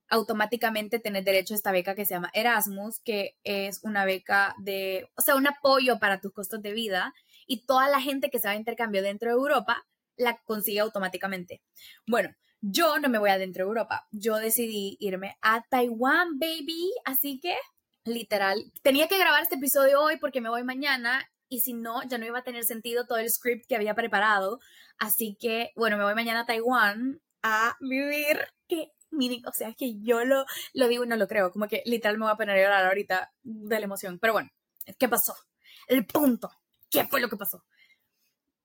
automáticamente 0.09 0.99
tenés 0.99 1.25
derecho 1.25 1.53
a 1.53 1.57
esta 1.57 1.71
beca 1.71 1.95
que 1.95 2.05
se 2.05 2.13
llama 2.13 2.29
Erasmus, 2.33 2.99
que 2.99 3.37
es 3.43 3.79
una 3.83 4.05
beca 4.05 4.53
de, 4.59 5.09
o 5.15 5.21
sea, 5.21 5.35
un 5.35 5.47
apoyo 5.47 5.99
para 5.99 6.19
tus 6.19 6.33
costos 6.33 6.61
de 6.61 6.73
vida 6.73 7.13
y 7.47 7.65
toda 7.65 7.89
la 7.89 8.01
gente 8.01 8.29
que 8.29 8.37
se 8.37 8.47
va 8.47 8.53
a 8.53 8.57
intercambio 8.57 9.01
dentro 9.01 9.29
de 9.29 9.35
Europa 9.35 9.85
la 10.17 10.37
consigue 10.43 10.81
automáticamente. 10.81 11.61
Bueno, 12.05 12.35
yo 12.59 12.99
no 12.99 13.09
me 13.09 13.17
voy 13.17 13.29
adentro 13.31 13.63
de 13.63 13.69
Europa. 13.69 14.07
Yo 14.11 14.35
decidí 14.35 14.97
irme 14.99 15.37
a 15.41 15.63
Taiwán, 15.69 16.37
baby. 16.37 16.91
Así 17.05 17.39
que, 17.39 17.55
literal, 18.03 18.71
tenía 18.83 19.07
que 19.07 19.17
grabar 19.17 19.41
este 19.41 19.55
episodio 19.55 20.01
hoy 20.01 20.17
porque 20.17 20.41
me 20.41 20.49
voy 20.49 20.63
mañana 20.63 21.30
y 21.51 21.59
si 21.59 21.73
no, 21.73 22.01
ya 22.03 22.17
no 22.17 22.25
iba 22.25 22.39
a 22.39 22.43
tener 22.43 22.63
sentido 22.63 23.05
todo 23.05 23.17
el 23.17 23.29
script 23.29 23.65
que 23.67 23.75
había 23.75 23.93
preparado. 23.93 24.61
Así 24.97 25.35
que, 25.37 25.73
bueno, 25.75 25.97
me 25.97 26.05
voy 26.05 26.15
mañana 26.15 26.39
a 26.39 26.45
Taiwán 26.45 27.21
a 27.43 27.75
vivir. 27.81 28.39
Que, 28.69 28.93
o 29.45 29.51
sea, 29.51 29.67
es 29.67 29.75
que 29.75 29.99
yo 29.99 30.23
lo, 30.23 30.45
lo 30.73 30.87
digo 30.87 31.03
y 31.03 31.09
no 31.09 31.17
lo 31.17 31.27
creo. 31.27 31.51
Como 31.51 31.67
que 31.67 31.83
literal 31.85 32.17
me 32.17 32.23
voy 32.23 32.31
a 32.31 32.37
poner 32.37 32.55
a 32.55 32.61
llorar 32.61 32.85
ahorita 32.85 33.33
de 33.43 33.79
la 33.79 33.83
emoción. 33.83 34.17
Pero 34.17 34.31
bueno, 34.31 34.49
¿qué 34.97 35.09
pasó? 35.09 35.35
El 35.87 36.05
punto. 36.05 36.49
¿Qué 36.89 37.03
fue 37.03 37.19
lo 37.19 37.27
que 37.27 37.35
pasó? 37.35 37.65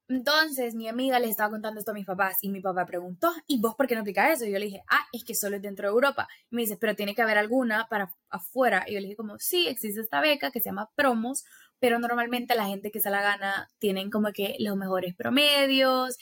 Entonces 0.09 0.77
mi 0.77 0.89
amiga 0.89 1.19
les 1.19 1.31
estaba 1.31 1.51
contando 1.51 1.81
esto 1.81 1.91
a 1.91 1.95
mis 1.95 2.07
papás 2.07 2.39
y 2.41 2.49
mi 2.49 2.61
papá 2.61 2.87
preguntó, 2.87 3.33
¿y 3.49 3.61
vos 3.61 3.75
por 3.75 3.89
qué 3.89 3.97
no 3.97 4.03
aplicas 4.03 4.35
eso? 4.35 4.45
Y 4.45 4.53
yo 4.53 4.59
le 4.61 4.67
dije, 4.67 4.83
ah, 4.89 5.05
es 5.13 5.25
que 5.25 5.35
solo 5.35 5.57
es 5.57 5.63
dentro 5.63 5.89
de 5.89 5.93
Europa. 5.93 6.29
Y 6.49 6.55
me 6.55 6.63
dice, 6.63 6.77
pero 6.77 6.95
tiene 6.95 7.17
que 7.17 7.23
haber 7.23 7.39
alguna 7.39 7.89
para 7.89 8.15
afuera. 8.31 8.85
Y 8.87 8.95
yo 8.95 9.01
le 9.01 9.07
dije 9.07 9.17
como, 9.17 9.37
sí, 9.39 9.67
existe 9.67 10.01
esta 10.01 10.21
beca 10.21 10.53
que 10.53 10.61
se 10.61 10.67
llama 10.67 10.91
Promos, 10.95 11.45
pero 11.79 11.99
normalmente 11.99 12.55
la 12.55 12.67
gente 12.67 12.91
que 12.91 13.01
se 13.01 13.11
la 13.11 13.23
gana 13.23 13.69
tienen 13.79 14.11
como 14.11 14.33
que 14.33 14.57
los 14.59 14.77
mejores 14.77 15.15
promedios 15.15 16.17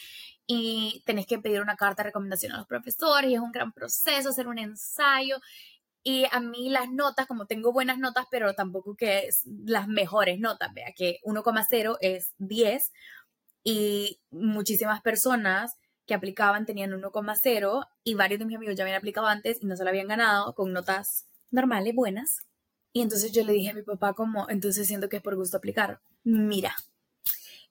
y 0.46 1.02
tenés 1.06 1.26
que 1.26 1.38
pedir 1.38 1.60
una 1.60 1.76
carta 1.76 2.02
de 2.02 2.08
recomendación 2.08 2.52
a 2.52 2.58
los 2.58 2.66
profesores 2.66 3.30
y 3.30 3.34
es 3.34 3.40
un 3.40 3.52
gran 3.52 3.72
proceso 3.72 4.30
hacer 4.30 4.48
un 4.48 4.58
ensayo. 4.58 5.40
Y 6.02 6.26
a 6.32 6.40
mí 6.40 6.68
las 6.68 6.90
notas, 6.90 7.26
como 7.26 7.46
tengo 7.46 7.72
buenas 7.72 7.98
notas, 7.98 8.26
pero 8.30 8.54
tampoco 8.54 8.94
que 8.94 9.30
las 9.64 9.88
mejores 9.88 10.38
notas, 10.38 10.72
vea 10.74 10.92
que 10.94 11.18
1,0 11.24 11.96
es 12.00 12.34
10 12.38 12.92
y 13.64 14.20
muchísimas 14.30 15.00
personas 15.00 15.78
que 16.06 16.14
aplicaban 16.14 16.66
tenían 16.66 16.92
1,0 16.92 17.86
y 18.04 18.14
varios 18.14 18.38
de 18.38 18.44
mis 18.44 18.56
amigos 18.56 18.76
ya 18.76 18.84
habían 18.84 18.98
aplicado 18.98 19.26
antes 19.26 19.62
y 19.62 19.66
no 19.66 19.76
se 19.76 19.84
lo 19.84 19.88
habían 19.88 20.08
ganado 20.08 20.54
con 20.54 20.72
notas 20.74 21.26
normales, 21.50 21.94
buenas. 21.94 22.40
Y 22.94 23.02
entonces 23.02 23.32
yo 23.32 23.44
le 23.44 23.52
dije 23.52 23.70
a 23.70 23.74
mi 23.74 23.82
papá 23.82 24.14
como, 24.14 24.48
entonces 24.48 24.86
siento 24.86 25.08
que 25.08 25.16
es 25.16 25.22
por 25.22 25.34
gusto 25.34 25.56
aplicar. 25.56 26.00
Mira, 26.22 26.76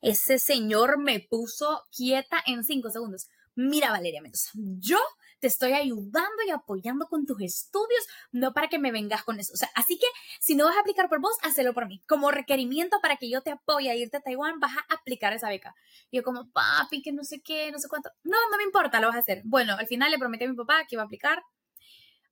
ese 0.01 0.37
señor 0.37 0.99
me 0.99 1.21
puso 1.21 1.83
quieta 1.95 2.43
en 2.45 2.65
cinco 2.65 2.89
segundos. 2.89 3.29
Mira, 3.55 3.91
Valeria 3.91 4.21
Mendoza, 4.21 4.49
yo 4.53 4.99
te 5.39 5.47
estoy 5.47 5.71
ayudando 5.71 6.43
y 6.45 6.49
apoyando 6.49 7.07
con 7.07 7.25
tus 7.25 7.41
estudios, 7.41 8.05
no 8.33 8.53
para 8.53 8.67
que 8.67 8.79
me 8.79 8.91
vengas 8.91 9.23
con 9.23 9.39
eso. 9.39 9.53
O 9.53 9.55
sea, 9.55 9.69
así 9.75 9.97
que 9.97 10.07
si 10.41 10.55
no 10.55 10.65
vas 10.65 10.75
a 10.75 10.81
aplicar 10.81 11.07
por 11.07 11.21
vos, 11.21 11.37
hazlo 11.41 11.73
por 11.73 11.87
mí. 11.87 12.01
Como 12.05 12.29
requerimiento 12.29 12.99
para 13.01 13.15
que 13.15 13.29
yo 13.29 13.41
te 13.41 13.51
apoye 13.51 13.89
a 13.89 13.95
irte 13.95 14.17
a 14.17 14.21
Taiwán, 14.21 14.59
vas 14.59 14.75
a 14.75 14.93
aplicar 14.93 15.31
esa 15.31 15.47
beca. 15.47 15.73
Y 16.11 16.17
yo 16.17 16.23
como, 16.23 16.51
papi, 16.51 17.01
que 17.01 17.13
no 17.13 17.23
sé 17.23 17.41
qué, 17.41 17.71
no 17.71 17.79
sé 17.79 17.87
cuánto. 17.87 18.11
No, 18.23 18.37
no 18.51 18.57
me 18.57 18.63
importa, 18.63 18.99
lo 18.99 19.07
vas 19.07 19.15
a 19.15 19.19
hacer. 19.19 19.41
Bueno, 19.45 19.75
al 19.77 19.87
final 19.87 20.11
le 20.11 20.19
prometí 20.19 20.43
a 20.43 20.49
mi 20.49 20.55
papá 20.55 20.85
que 20.85 20.95
iba 20.95 21.03
a 21.03 21.05
aplicar. 21.05 21.43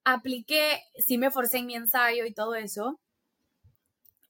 Apliqué, 0.03 0.79
sí 0.97 1.17
me 1.17 1.31
forcé 1.31 1.59
en 1.59 1.67
mi 1.67 1.75
ensayo 1.75 2.25
y 2.25 2.33
todo 2.33 2.55
eso. 2.55 2.99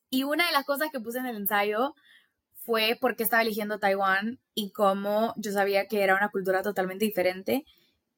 Y 0.10 0.24
una 0.24 0.46
de 0.46 0.52
las 0.52 0.66
cosas 0.66 0.90
que 0.92 1.00
puse 1.00 1.20
en 1.20 1.26
el 1.26 1.38
ensayo 1.38 1.96
fue 2.66 2.98
porque 3.00 3.24
estaba 3.24 3.42
eligiendo 3.42 3.80
Taiwán 3.80 4.40
y 4.54 4.72
cómo 4.72 5.34
yo 5.38 5.52
sabía 5.52 5.88
que 5.88 6.04
era 6.04 6.16
una 6.16 6.30
cultura 6.30 6.62
totalmente 6.62 7.06
diferente, 7.06 7.66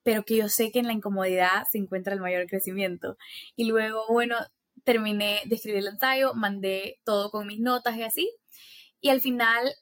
pero 0.04 0.24
que 0.24 0.38
yo 0.38 0.50
sé 0.50 0.72
que 0.72 0.80
en 0.80 0.88
la 0.88 0.94
incomodidad 0.94 1.64
se 1.72 1.78
encuentra 1.78 2.14
el 2.14 2.20
mayor 2.20 2.48
crecimiento. 2.48 3.18
Y 3.56 3.66
luego, 3.66 4.06
bueno, 4.10 4.38
terminé 4.84 5.42
de 5.46 5.56
escribir 5.56 5.80
el 5.80 5.88
ensayo, 5.88 6.34
mandé 6.34 7.00
todo 7.04 7.32
con 7.32 7.48
mis 7.48 7.60
notas 7.60 7.96
y 7.96 8.04
así. 8.04 8.36
Y 9.00 9.10
al 9.10 9.22
final 9.22 9.74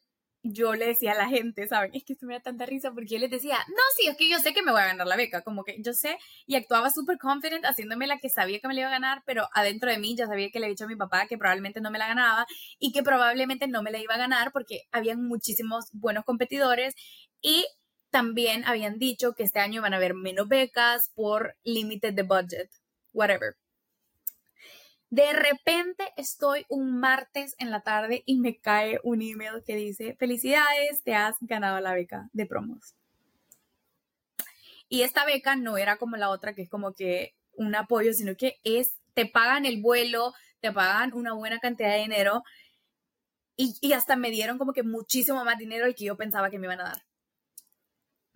yo 0.44 0.74
le 0.74 0.88
decía 0.88 1.12
a 1.12 1.16
la 1.16 1.28
gente, 1.28 1.68
¿saben? 1.68 1.92
Es 1.94 2.04
que 2.04 2.14
esto 2.14 2.26
me 2.26 2.34
da 2.34 2.42
tanta 2.42 2.66
risa 2.66 2.92
porque 2.92 3.14
yo 3.14 3.20
les 3.20 3.30
decía, 3.30 3.58
no, 3.68 3.82
sí, 3.96 4.08
es 4.08 4.18
que 4.18 4.30
yo 4.30 4.40
sé 4.40 4.54
que 4.54 4.64
me 4.64 4.72
voy 4.72 4.82
a 4.82 4.88
ganar 4.88 5.08
la 5.08 5.16
beca, 5.16 5.42
como 5.44 5.64
que 5.64 5.78
yo 5.84 5.94
sé, 5.94 6.18
y 6.46 6.56
actuaba 6.56 6.90
súper 6.90 7.18
confident 7.18 7.64
haciéndome 7.66 8.08
la 8.08 8.18
que 8.18 8.30
sabía 8.30 8.60
que 8.60 8.68
me 8.68 8.74
la 8.74 8.82
iba 8.82 8.90
a 8.90 8.94
ganar, 8.94 9.24
pero 9.26 9.48
adentro 9.54 9.92
de 9.92 10.00
mí 10.00 10.16
ya 10.16 10.28
sabía 10.28 10.50
que 10.50 10.60
le 10.60 10.66
había 10.66 10.74
dicho 10.74 10.86
a 10.86 10.88
mi 10.88 10.96
papá 10.96 11.28
que 11.28 11.38
probablemente 11.38 11.82
no 11.82 11.92
me 11.92 12.00
la 12.00 12.08
ganaba 12.08 12.46
y 12.80 12.92
que 12.92 13.04
probablemente 13.04 13.68
no 13.68 13.84
me 13.84 13.92
la 13.92 14.00
iba 14.00 14.16
a 14.16 14.18
ganar 14.18 14.52
porque 14.52 14.82
habían 14.92 15.24
muchísimos 15.24 15.86
buenos 15.94 16.26
competidores 16.26 16.96
y 17.42 17.66
también 18.10 18.66
habían 18.66 19.00
dicho 19.00 19.34
que 19.34 19.44
este 19.44 19.60
año 19.60 19.82
van 19.82 19.94
a 19.94 19.98
haber 19.98 20.14
menos 20.16 20.48
becas 20.48 21.12
por 21.16 21.56
límites 21.64 22.16
de 22.16 22.24
budget, 22.24 22.70
whatever. 23.14 23.56
De 25.12 25.34
repente 25.34 26.14
estoy 26.16 26.66
un 26.70 26.98
martes 26.98 27.56
en 27.60 27.70
la 27.70 27.82
tarde 27.82 28.24
y 28.26 28.40
me 28.40 28.58
cae 28.60 28.98
un 29.04 29.22
email 29.22 29.62
que 29.66 29.76
dice, 29.76 30.16
felicidades, 30.18 31.04
te 31.04 31.16
has 31.16 31.36
ganado 31.42 31.82
la 31.82 31.94
beca 31.94 32.30
de 32.32 32.46
promos. 32.46 32.96
Y 34.88 35.02
esta 35.02 35.26
beca 35.26 35.58
no 35.58 35.78
era 35.78 35.98
como 35.98 36.16
la 36.16 36.30
otra, 36.30 36.54
que 36.54 36.62
es 36.62 36.70
como 36.70 36.94
que 36.94 37.36
un 37.58 37.76
apoyo, 37.76 38.14
sino 38.14 38.38
que 38.38 38.62
es, 38.64 38.94
te 39.14 39.26
pagan 39.26 39.66
el 39.66 39.82
vuelo, 39.82 40.34
te 40.62 40.72
pagan 40.72 41.14
una 41.14 41.34
buena 41.34 41.60
cantidad 41.60 41.92
de 41.92 42.04
dinero 42.04 42.44
y, 43.58 43.76
y 43.82 43.92
hasta 43.92 44.16
me 44.16 44.32
dieron 44.32 44.58
como 44.58 44.72
que 44.72 44.84
muchísimo 44.84 45.44
más 45.44 45.58
dinero 45.58 45.86
del 45.86 45.96
que 45.96 46.06
yo 46.06 46.16
pensaba 46.16 46.50
que 46.50 46.58
me 46.58 46.68
iban 46.68 46.80
a 46.80 46.86
dar. 46.86 47.04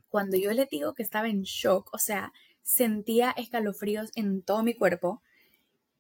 Cuando 0.10 0.36
yo 0.36 0.52
le 0.52 0.66
digo 0.66 0.94
que 0.94 1.04
estaba 1.04 1.30
en 1.30 1.44
shock, 1.44 1.90
o 1.94 2.00
sea, 2.00 2.34
sentía 2.64 3.32
escalofríos 3.32 4.12
en 4.16 4.44
todo 4.44 4.62
mi 4.62 4.74
cuerpo, 4.74 5.22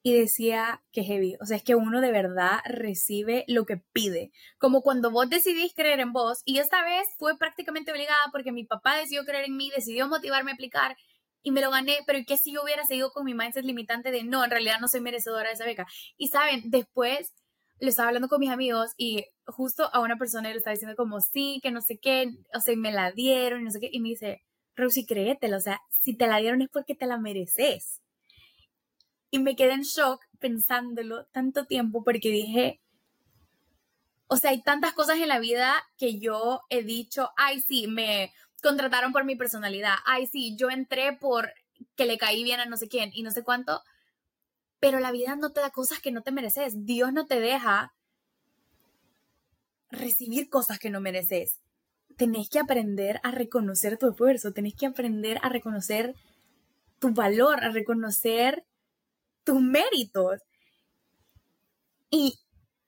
y 0.05 0.13
decía 0.13 0.83
que 0.91 1.03
heavy, 1.03 1.35
o 1.41 1.47
sea, 1.47 1.57
es 1.57 1.63
que 1.63 1.73
uno 1.73 1.99
de 1.99 2.11
verdad 2.11 2.59
recibe 2.65 3.43
lo 3.47 3.65
que 3.65 3.77
pide, 3.91 4.31
como 4.59 4.83
cuando 4.83 5.09
vos 5.09 5.27
decidís 5.27 5.73
creer 5.73 5.99
en 5.99 6.13
vos 6.13 6.43
y 6.45 6.59
esta 6.59 6.83
vez 6.83 7.07
fue 7.17 7.39
prácticamente 7.39 7.91
obligada 7.91 8.21
porque 8.31 8.51
mi 8.51 8.65
papá 8.65 8.97
decidió 8.97 9.25
creer 9.25 9.45
en 9.45 9.57
mí, 9.57 9.71
decidió 9.75 10.07
motivarme 10.07 10.51
a 10.51 10.53
aplicar 10.53 10.95
y 11.41 11.49
me 11.49 11.59
lo 11.59 11.71
gané, 11.71 11.97
pero 12.05 12.19
¿qué 12.27 12.37
si 12.37 12.53
yo 12.53 12.61
hubiera 12.61 12.85
seguido 12.85 13.09
con 13.13 13.25
mi 13.25 13.33
mindset 13.33 13.65
limitante 13.65 14.11
de 14.11 14.23
no, 14.23 14.43
en 14.43 14.51
realidad 14.51 14.79
no 14.79 14.87
soy 14.87 15.01
merecedora 15.01 15.47
de 15.47 15.55
esa 15.55 15.65
beca? 15.65 15.87
Y 16.17 16.27
saben, 16.27 16.69
después 16.69 17.33
le 17.79 17.89
estaba 17.89 18.09
hablando 18.09 18.27
con 18.27 18.39
mis 18.39 18.51
amigos 18.51 18.91
y 18.97 19.25
justo 19.47 19.89
a 19.91 20.01
una 20.01 20.17
persona 20.17 20.51
le 20.51 20.57
estaba 20.57 20.75
diciendo 20.75 20.95
como 20.95 21.19
sí, 21.19 21.59
que 21.63 21.71
no 21.71 21.81
sé 21.81 21.97
qué, 21.97 22.29
o 22.53 22.59
sea, 22.59 22.75
me 22.75 22.91
la 22.91 23.11
dieron 23.11 23.61
y 23.61 23.63
no 23.63 23.71
sé 23.71 23.79
qué, 23.79 23.89
y 23.91 23.99
me 24.01 24.09
dice, 24.09 24.43
Rosy, 24.75 25.07
créetelo, 25.07 25.57
o 25.57 25.61
sea, 25.61 25.81
si 25.89 26.15
te 26.15 26.27
la 26.27 26.37
dieron 26.37 26.61
es 26.61 26.69
porque 26.69 26.93
te 26.93 27.07
la 27.07 27.17
mereces. 27.17 28.03
Y 29.31 29.39
me 29.39 29.55
quedé 29.55 29.73
en 29.73 29.81
shock 29.81 30.23
pensándolo 30.39 31.25
tanto 31.27 31.65
tiempo 31.65 32.03
porque 32.03 32.29
dije, 32.29 32.81
o 34.27 34.37
sea, 34.37 34.51
hay 34.51 34.61
tantas 34.61 34.93
cosas 34.93 35.17
en 35.17 35.27
la 35.27 35.39
vida 35.39 35.83
que 35.97 36.19
yo 36.19 36.61
he 36.69 36.83
dicho, 36.83 37.31
ay, 37.37 37.61
sí, 37.61 37.87
me 37.87 38.31
contrataron 38.61 39.11
por 39.11 39.25
mi 39.25 39.35
personalidad, 39.35 39.95
ay, 40.05 40.27
sí, 40.27 40.55
yo 40.57 40.69
entré 40.69 41.13
por 41.13 41.51
que 41.95 42.05
le 42.05 42.17
caí 42.17 42.43
bien 42.43 42.59
a 42.59 42.65
no 42.65 42.77
sé 42.77 42.87
quién 42.87 43.11
y 43.13 43.23
no 43.23 43.31
sé 43.31 43.43
cuánto, 43.43 43.81
pero 44.79 44.99
la 44.99 45.11
vida 45.11 45.35
no 45.35 45.51
te 45.51 45.61
da 45.61 45.69
cosas 45.69 45.99
que 45.99 46.11
no 46.11 46.21
te 46.21 46.31
mereces, 46.31 46.85
Dios 46.85 47.13
no 47.13 47.25
te 47.25 47.39
deja 47.39 47.93
recibir 49.89 50.49
cosas 50.49 50.79
que 50.79 50.89
no 50.89 50.99
mereces. 50.99 51.59
Tenés 52.17 52.49
que 52.49 52.59
aprender 52.59 53.19
a 53.23 53.31
reconocer 53.31 53.97
tu 53.97 54.09
esfuerzo, 54.09 54.53
tenés 54.53 54.73
que 54.75 54.85
aprender 54.85 55.39
a 55.41 55.49
reconocer 55.49 56.15
tu 56.99 57.11
valor, 57.11 57.63
a 57.63 57.69
reconocer 57.69 58.65
tus 59.45 59.61
méritos. 59.61 60.41
Y, 62.09 62.37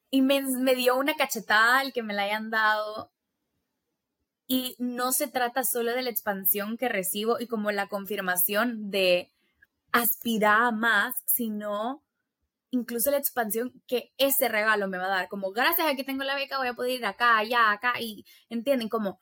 y 0.09 0.21
me, 0.21 0.41
me 0.41 0.75
dio 0.75 0.97
una 0.97 1.15
cachetada 1.15 1.81
el 1.81 1.93
que 1.93 2.03
me 2.03 2.13
la 2.13 2.23
hayan 2.23 2.49
dado. 2.49 3.11
Y 4.47 4.75
no 4.79 5.11
se 5.11 5.27
trata 5.27 5.63
solo 5.63 5.93
de 5.93 6.01
la 6.01 6.09
expansión 6.09 6.77
que 6.77 6.89
recibo 6.89 7.39
y 7.39 7.47
como 7.47 7.71
la 7.71 7.87
confirmación 7.87 8.91
de 8.91 9.29
aspirar 9.91 10.61
a 10.61 10.71
más, 10.71 11.15
sino 11.25 12.03
incluso 12.71 13.11
la 13.11 13.17
expansión 13.17 13.73
que 13.87 14.13
ese 14.17 14.47
regalo 14.47 14.87
me 14.87 14.97
va 14.97 15.05
a 15.05 15.09
dar. 15.09 15.27
Como 15.27 15.51
gracias 15.51 15.87
a 15.87 15.95
que 15.95 16.03
tengo 16.03 16.23
la 16.23 16.35
beca 16.35 16.57
voy 16.57 16.67
a 16.67 16.73
poder 16.73 16.91
ir 16.91 17.05
acá, 17.05 17.37
allá, 17.37 17.71
acá. 17.71 17.99
Y 17.99 18.25
entienden 18.49 18.89
como 18.89 19.19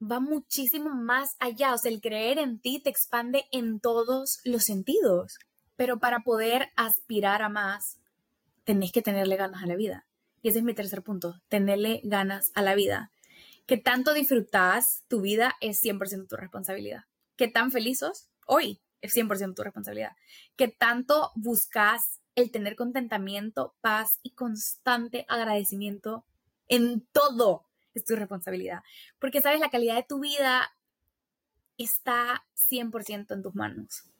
va 0.00 0.20
muchísimo 0.20 0.90
más 0.90 1.36
allá. 1.40 1.74
O 1.74 1.78
sea, 1.78 1.90
el 1.90 2.00
creer 2.00 2.38
en 2.38 2.60
ti 2.60 2.80
te 2.80 2.90
expande 2.90 3.44
en 3.52 3.80
todos 3.80 4.38
los 4.44 4.64
sentidos. 4.64 5.38
Pero 5.78 6.00
para 6.00 6.24
poder 6.24 6.72
aspirar 6.74 7.40
a 7.40 7.48
más, 7.48 8.00
tenés 8.64 8.90
que 8.90 9.00
tenerle 9.00 9.36
ganas 9.36 9.62
a 9.62 9.66
la 9.66 9.76
vida. 9.76 10.06
Y 10.42 10.48
ese 10.48 10.58
es 10.58 10.64
mi 10.64 10.74
tercer 10.74 11.04
punto, 11.04 11.40
tenerle 11.48 12.00
ganas 12.02 12.50
a 12.56 12.62
la 12.62 12.74
vida. 12.74 13.12
Que 13.64 13.76
tanto 13.76 14.12
disfrutás 14.12 15.04
tu 15.06 15.20
vida 15.20 15.54
es 15.60 15.80
100% 15.80 16.26
tu 16.26 16.34
responsabilidad. 16.34 17.04
Que 17.36 17.46
tan 17.46 17.70
feliz 17.70 18.00
sos 18.00 18.28
hoy 18.44 18.80
es 19.02 19.14
100% 19.14 19.54
tu 19.54 19.62
responsabilidad. 19.62 20.16
Que 20.56 20.66
tanto 20.66 21.30
buscas 21.36 22.18
el 22.34 22.50
tener 22.50 22.74
contentamiento, 22.74 23.76
paz 23.80 24.18
y 24.24 24.32
constante 24.32 25.26
agradecimiento 25.28 26.24
en 26.66 27.06
todo 27.12 27.66
es 27.94 28.04
tu 28.04 28.16
responsabilidad. 28.16 28.82
Porque 29.20 29.42
sabes, 29.42 29.60
la 29.60 29.70
calidad 29.70 29.94
de 29.94 30.02
tu 30.08 30.18
vida 30.18 30.72
está 31.76 32.44
100% 32.56 33.32
en 33.32 33.42
tus 33.42 33.54
manos. 33.54 34.10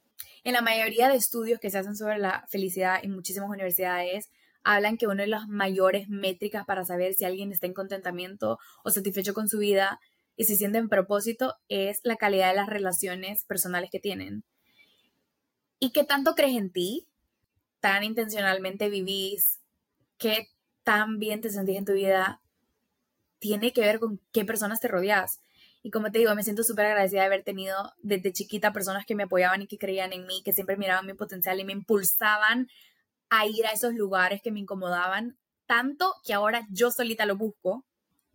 En 0.48 0.54
la 0.54 0.62
mayoría 0.62 1.10
de 1.10 1.16
estudios 1.16 1.60
que 1.60 1.68
se 1.68 1.76
hacen 1.76 1.94
sobre 1.94 2.16
la 2.16 2.46
felicidad 2.48 3.00
en 3.02 3.14
muchísimas 3.14 3.50
universidades, 3.50 4.30
hablan 4.64 4.96
que 4.96 5.06
una 5.06 5.24
de 5.24 5.28
las 5.28 5.46
mayores 5.46 6.08
métricas 6.08 6.64
para 6.64 6.86
saber 6.86 7.12
si 7.12 7.26
alguien 7.26 7.52
está 7.52 7.66
en 7.66 7.74
contentamiento 7.74 8.58
o 8.82 8.90
satisfecho 8.90 9.34
con 9.34 9.50
su 9.50 9.58
vida 9.58 10.00
y 10.36 10.44
se 10.44 10.56
siente 10.56 10.78
en 10.78 10.88
propósito 10.88 11.56
es 11.68 12.00
la 12.02 12.16
calidad 12.16 12.48
de 12.48 12.56
las 12.56 12.66
relaciones 12.66 13.44
personales 13.44 13.90
que 13.90 14.00
tienen. 14.00 14.42
¿Y 15.80 15.90
qué 15.90 16.04
tanto 16.04 16.34
crees 16.34 16.56
en 16.56 16.72
ti? 16.72 17.06
¿Tan 17.80 18.02
intencionalmente 18.02 18.88
vivís? 18.88 19.60
¿Qué 20.16 20.48
tan 20.82 21.18
bien 21.18 21.42
te 21.42 21.50
sentís 21.50 21.76
en 21.76 21.84
tu 21.84 21.92
vida? 21.92 22.40
Tiene 23.38 23.74
que 23.74 23.82
ver 23.82 24.00
con 24.00 24.18
qué 24.32 24.46
personas 24.46 24.80
te 24.80 24.88
rodeas. 24.88 25.40
Y 25.82 25.90
como 25.90 26.10
te 26.10 26.18
digo, 26.18 26.34
me 26.34 26.42
siento 26.42 26.64
súper 26.64 26.86
agradecida 26.86 27.20
de 27.20 27.26
haber 27.26 27.44
tenido 27.44 27.94
desde 28.02 28.32
chiquita 28.32 28.72
personas 28.72 29.06
que 29.06 29.14
me 29.14 29.24
apoyaban 29.24 29.62
y 29.62 29.66
que 29.66 29.78
creían 29.78 30.12
en 30.12 30.26
mí, 30.26 30.42
que 30.44 30.52
siempre 30.52 30.76
miraban 30.76 31.06
mi 31.06 31.14
potencial 31.14 31.60
y 31.60 31.64
me 31.64 31.72
impulsaban 31.72 32.68
a 33.30 33.46
ir 33.46 33.66
a 33.66 33.70
esos 33.70 33.94
lugares 33.94 34.42
que 34.42 34.50
me 34.50 34.60
incomodaban, 34.60 35.38
tanto 35.66 36.14
que 36.24 36.34
ahora 36.34 36.66
yo 36.70 36.90
solita 36.90 37.26
lo 37.26 37.36
busco. 37.36 37.84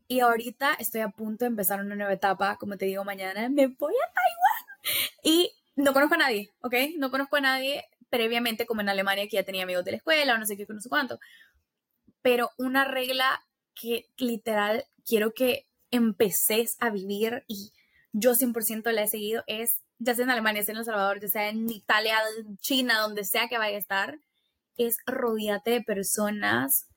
Y 0.08 0.20
ahorita 0.20 0.74
estoy 0.80 1.02
a 1.02 1.10
punto 1.10 1.46
de 1.46 1.50
empezar 1.50 1.82
una 1.82 1.96
nueva 1.96 2.14
etapa, 2.14 2.58
como 2.58 2.78
te 2.78 2.86
digo, 2.86 3.04
mañana 3.04 3.50
me 3.50 3.68
voy 3.68 3.94
a 3.94 4.14
Taiwán. 4.14 5.14
Y 5.24 5.52
no 5.76 5.94
conozco 5.94 6.16
a 6.16 6.18
nadie, 6.18 6.52
¿ok? 6.62 6.76
No 6.98 7.10
conozco 7.10 7.38
a 7.38 7.42
nadie 7.42 7.86
previamente 8.10 8.66
como 8.66 8.82
en 8.82 8.90
Alemania 8.90 9.28
que 9.28 9.38
ya 9.38 9.44
tenía 9.44 9.64
amigos 9.64 9.86
de 9.86 9.92
la 9.92 9.98
escuela 9.98 10.36
o 10.36 10.38
no 10.38 10.46
sé 10.46 10.56
qué, 10.56 10.66
no 10.70 10.82
sé 10.82 10.90
cuánto. 10.90 11.20
Pero 12.22 12.52
una 12.58 12.86
regla 12.86 13.44
que 13.74 14.06
literal 14.18 14.86
quiero 15.06 15.34
que 15.34 15.66
empeces 15.94 16.76
a 16.80 16.90
vivir 16.90 17.46
y 17.48 17.72
yo 18.14 18.34
100% 18.34 18.92
la 18.92 19.04
he 19.04 19.08
seguido 19.08 19.44
es, 19.48 19.82
ya 20.00 20.16
sea 20.16 20.26
en 20.26 20.32
Alemania, 20.32 20.64
sea 20.64 20.74
en 20.74 20.80
El 20.80 20.86
Salvador, 20.86 21.20
ya 21.22 21.28
sea 21.28 21.50
en 21.50 21.70
Italia, 21.70 22.18
China, 22.60 23.00
donde 23.00 23.24
sea 23.24 23.48
que 23.48 23.58
vaya 23.58 23.76
a 23.76 23.80
estar, 23.80 24.20
es 24.76 24.98
rodearte 25.06 25.72
de 25.72 25.82
personas 25.82 26.88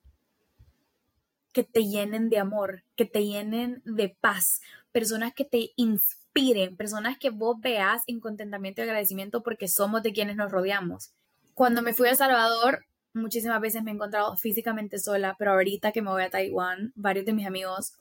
que 1.53 1.63
te 1.63 1.85
llenen 1.85 2.29
de 2.31 2.39
amor, 2.39 2.85
que 2.97 3.05
te 3.05 3.25
llenen 3.25 3.83
de 3.85 4.17
paz, 4.21 4.61
personas 4.93 5.35
que 5.35 5.45
te 5.45 5.71
inspiren, 5.77 6.77
personas 6.77 7.19
que 7.19 7.31
vos 7.31 7.57
veas 7.61 8.03
en 8.07 8.21
contentamiento 8.21 8.81
y 8.81 8.85
agradecimiento 8.85 9.43
porque 9.43 9.69
somos 9.69 10.03
de 10.03 10.13
quienes 10.13 10.37
nos 10.37 10.51
rodeamos. 10.51 11.13
Cuando 11.55 11.83
me 11.83 11.95
fui 11.95 12.09
a 12.09 12.11
El 12.11 12.17
Salvador, 12.17 12.85
muchísimas 13.15 13.61
veces 13.61 13.83
me 13.83 13.91
he 13.91 13.95
encontrado 13.95 14.37
físicamente 14.37 14.99
sola, 14.99 15.37
pero 15.39 15.53
ahorita 15.53 15.93
que 15.93 16.03
me 16.03 16.11
voy 16.11 16.23
a 16.23 16.31
Taiwán, 16.31 16.93
varios 16.95 17.25
de 17.25 17.33
mis 17.33 17.47
amigos 17.47 17.95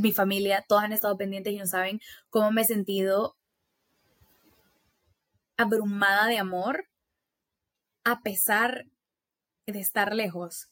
mi 0.00 0.12
familia, 0.12 0.64
todos 0.66 0.82
han 0.82 0.92
estado 0.92 1.16
pendientes 1.16 1.52
y 1.52 1.58
no 1.58 1.66
saben 1.66 2.00
cómo 2.30 2.50
me 2.52 2.62
he 2.62 2.64
sentido 2.64 3.36
abrumada 5.56 6.26
de 6.26 6.38
amor 6.38 6.88
a 8.04 8.20
pesar 8.20 8.86
de 9.66 9.80
estar 9.80 10.14
lejos. 10.14 10.68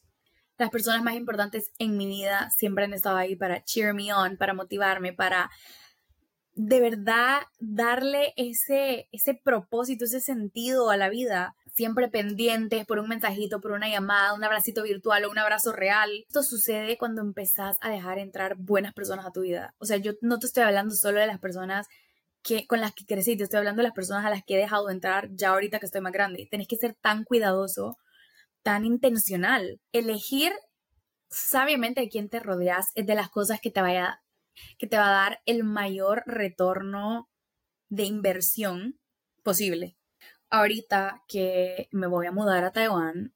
Las 0.57 0.69
personas 0.69 1.03
más 1.03 1.15
importantes 1.15 1.71
en 1.79 1.97
mi 1.97 2.07
vida 2.07 2.49
siempre 2.49 2.85
han 2.85 2.93
estado 2.93 3.17
ahí 3.17 3.35
para 3.35 3.63
cheer 3.63 3.93
me 3.93 4.13
on, 4.13 4.37
para 4.37 4.53
motivarme, 4.53 5.11
para 5.11 5.51
de 6.53 6.79
verdad 6.79 7.41
darle 7.59 8.33
ese, 8.37 9.09
ese 9.11 9.33
propósito, 9.33 10.05
ese 10.05 10.21
sentido 10.21 10.89
a 10.89 10.97
la 10.97 11.09
vida, 11.09 11.55
siempre 11.75 12.07
pendientes 12.07 12.85
por 12.85 12.99
un 12.99 13.09
mensajito, 13.09 13.59
por 13.59 13.71
una 13.71 13.89
llamada, 13.89 14.33
un 14.33 14.43
abracito 14.43 14.83
virtual 14.83 15.25
o 15.25 15.31
un 15.31 15.37
abrazo 15.37 15.73
real. 15.73 16.09
Esto 16.27 16.41
sucede 16.41 16.97
cuando 16.97 17.21
empezás 17.21 17.77
a 17.81 17.89
dejar 17.89 18.17
entrar 18.17 18.55
buenas 18.57 18.93
personas 18.93 19.25
a 19.25 19.31
tu 19.31 19.41
vida. 19.41 19.75
O 19.77 19.85
sea, 19.85 19.97
yo 19.97 20.13
no 20.21 20.39
te 20.39 20.47
estoy 20.47 20.63
hablando 20.63 20.95
solo 20.95 21.19
de 21.19 21.27
las 21.27 21.39
personas 21.39 21.87
que, 22.41 22.65
con 22.65 22.79
las 22.79 22.93
que 22.93 23.05
crecí, 23.05 23.35
te 23.35 23.43
estoy 23.43 23.59
hablando 23.59 23.81
de 23.81 23.89
las 23.89 23.95
personas 23.95 24.25
a 24.25 24.29
las 24.29 24.43
que 24.45 24.55
he 24.55 24.57
dejado 24.57 24.89
entrar 24.89 25.29
ya 25.33 25.49
ahorita 25.49 25.79
que 25.79 25.85
estoy 25.85 26.01
más 26.01 26.13
grande. 26.13 26.47
Tenés 26.49 26.67
que 26.67 26.77
ser 26.77 26.95
tan 26.95 27.25
cuidadoso, 27.25 27.97
tan 28.63 28.85
intencional. 28.85 29.81
Elegir 29.91 30.53
sabiamente 31.29 32.01
de 32.01 32.09
quién 32.09 32.29
te 32.29 32.39
rodeas 32.39 32.87
es 32.95 33.05
de 33.05 33.15
las 33.15 33.29
cosas 33.29 33.59
que 33.59 33.71
te 33.71 33.81
vaya 33.81 34.21
que 34.77 34.87
te 34.87 34.97
va 34.97 35.09
a 35.09 35.23
dar 35.23 35.41
el 35.45 35.65
mayor 35.65 36.23
retorno 36.25 37.29
de 37.89 38.03
inversión 38.05 38.97
posible. 39.43 39.97
Ahorita 40.49 41.23
que 41.27 41.89
me 41.91 42.07
voy 42.07 42.27
a 42.27 42.31
mudar 42.31 42.63
a 42.63 42.71
Taiwán, 42.71 43.33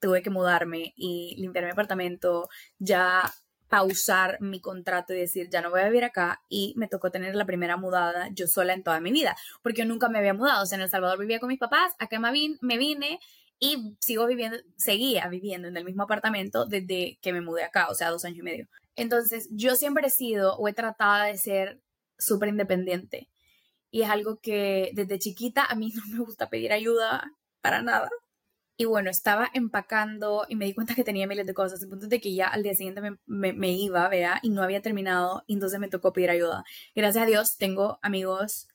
tuve 0.00 0.22
que 0.22 0.30
mudarme 0.30 0.92
y 0.96 1.36
limpiar 1.38 1.64
mi 1.64 1.70
apartamento, 1.70 2.48
ya 2.78 3.32
pausar 3.68 4.38
mi 4.42 4.60
contrato 4.60 5.14
y 5.14 5.18
decir, 5.18 5.48
ya 5.48 5.62
no 5.62 5.70
voy 5.70 5.80
a 5.80 5.86
vivir 5.86 6.04
acá 6.04 6.42
y 6.50 6.74
me 6.76 6.88
tocó 6.88 7.10
tener 7.10 7.34
la 7.34 7.46
primera 7.46 7.78
mudada 7.78 8.28
yo 8.34 8.46
sola 8.46 8.74
en 8.74 8.82
toda 8.82 9.00
mi 9.00 9.12
vida, 9.12 9.34
porque 9.62 9.80
yo 9.80 9.86
nunca 9.86 10.10
me 10.10 10.18
había 10.18 10.34
mudado, 10.34 10.62
o 10.62 10.66
sea, 10.66 10.76
en 10.76 10.82
El 10.82 10.90
Salvador 10.90 11.18
vivía 11.18 11.40
con 11.40 11.48
mis 11.48 11.58
papás, 11.58 11.94
acá 11.98 12.18
me 12.18 12.30
vine, 12.30 13.18
y 13.58 13.96
sigo 14.00 14.26
viviendo, 14.26 14.58
seguía 14.76 15.26
viviendo 15.28 15.68
en 15.68 15.76
el 15.76 15.84
mismo 15.84 16.02
apartamento 16.02 16.66
desde 16.66 17.18
que 17.22 17.32
me 17.32 17.40
mudé 17.40 17.62
acá, 17.62 17.88
o 17.88 17.94
sea, 17.94 18.10
dos 18.10 18.26
años 18.26 18.40
y 18.40 18.42
medio. 18.42 18.68
Entonces, 18.94 19.48
yo 19.52 19.76
siempre 19.76 20.08
he 20.08 20.10
sido 20.10 20.56
o 20.56 20.68
he 20.68 20.74
tratado 20.74 21.24
de 21.24 21.38
ser 21.38 21.80
súper 22.18 22.50
independiente. 22.50 23.30
Y 23.92 24.02
es 24.02 24.10
algo 24.10 24.40
que 24.40 24.90
desde 24.94 25.20
chiquita 25.20 25.64
a 25.64 25.76
mí 25.76 25.92
no 25.94 26.02
me 26.08 26.24
gusta 26.24 26.50
pedir 26.50 26.72
ayuda 26.72 27.30
para 27.60 27.82
nada. 27.82 28.10
Y 28.76 28.86
bueno, 28.86 29.10
estaba 29.10 29.50
empacando 29.52 30.46
y 30.48 30.56
me 30.56 30.64
di 30.64 30.74
cuenta 30.74 30.94
que 30.94 31.04
tenía 31.04 31.26
miles 31.26 31.46
de 31.46 31.54
cosas, 31.54 31.82
el 31.82 31.88
punto 31.88 32.08
de 32.08 32.20
que 32.20 32.34
ya 32.34 32.48
al 32.48 32.62
día 32.62 32.74
siguiente 32.74 33.02
me, 33.26 33.52
me, 33.52 33.72
iba, 33.72 34.08
vea, 34.08 34.40
y 34.42 34.50
no 34.50 34.62
había 34.62 34.82
terminado, 34.82 35.44
y 35.46 35.54
entonces 35.54 35.78
me 35.78 35.88
tocó 35.88 36.12
pedir 36.12 36.30
ayuda. 36.30 36.64
Gracias 36.94 37.22
a 37.22 37.26
Dios 37.26 37.56
tengo 37.58 37.98
amigos 38.02 38.66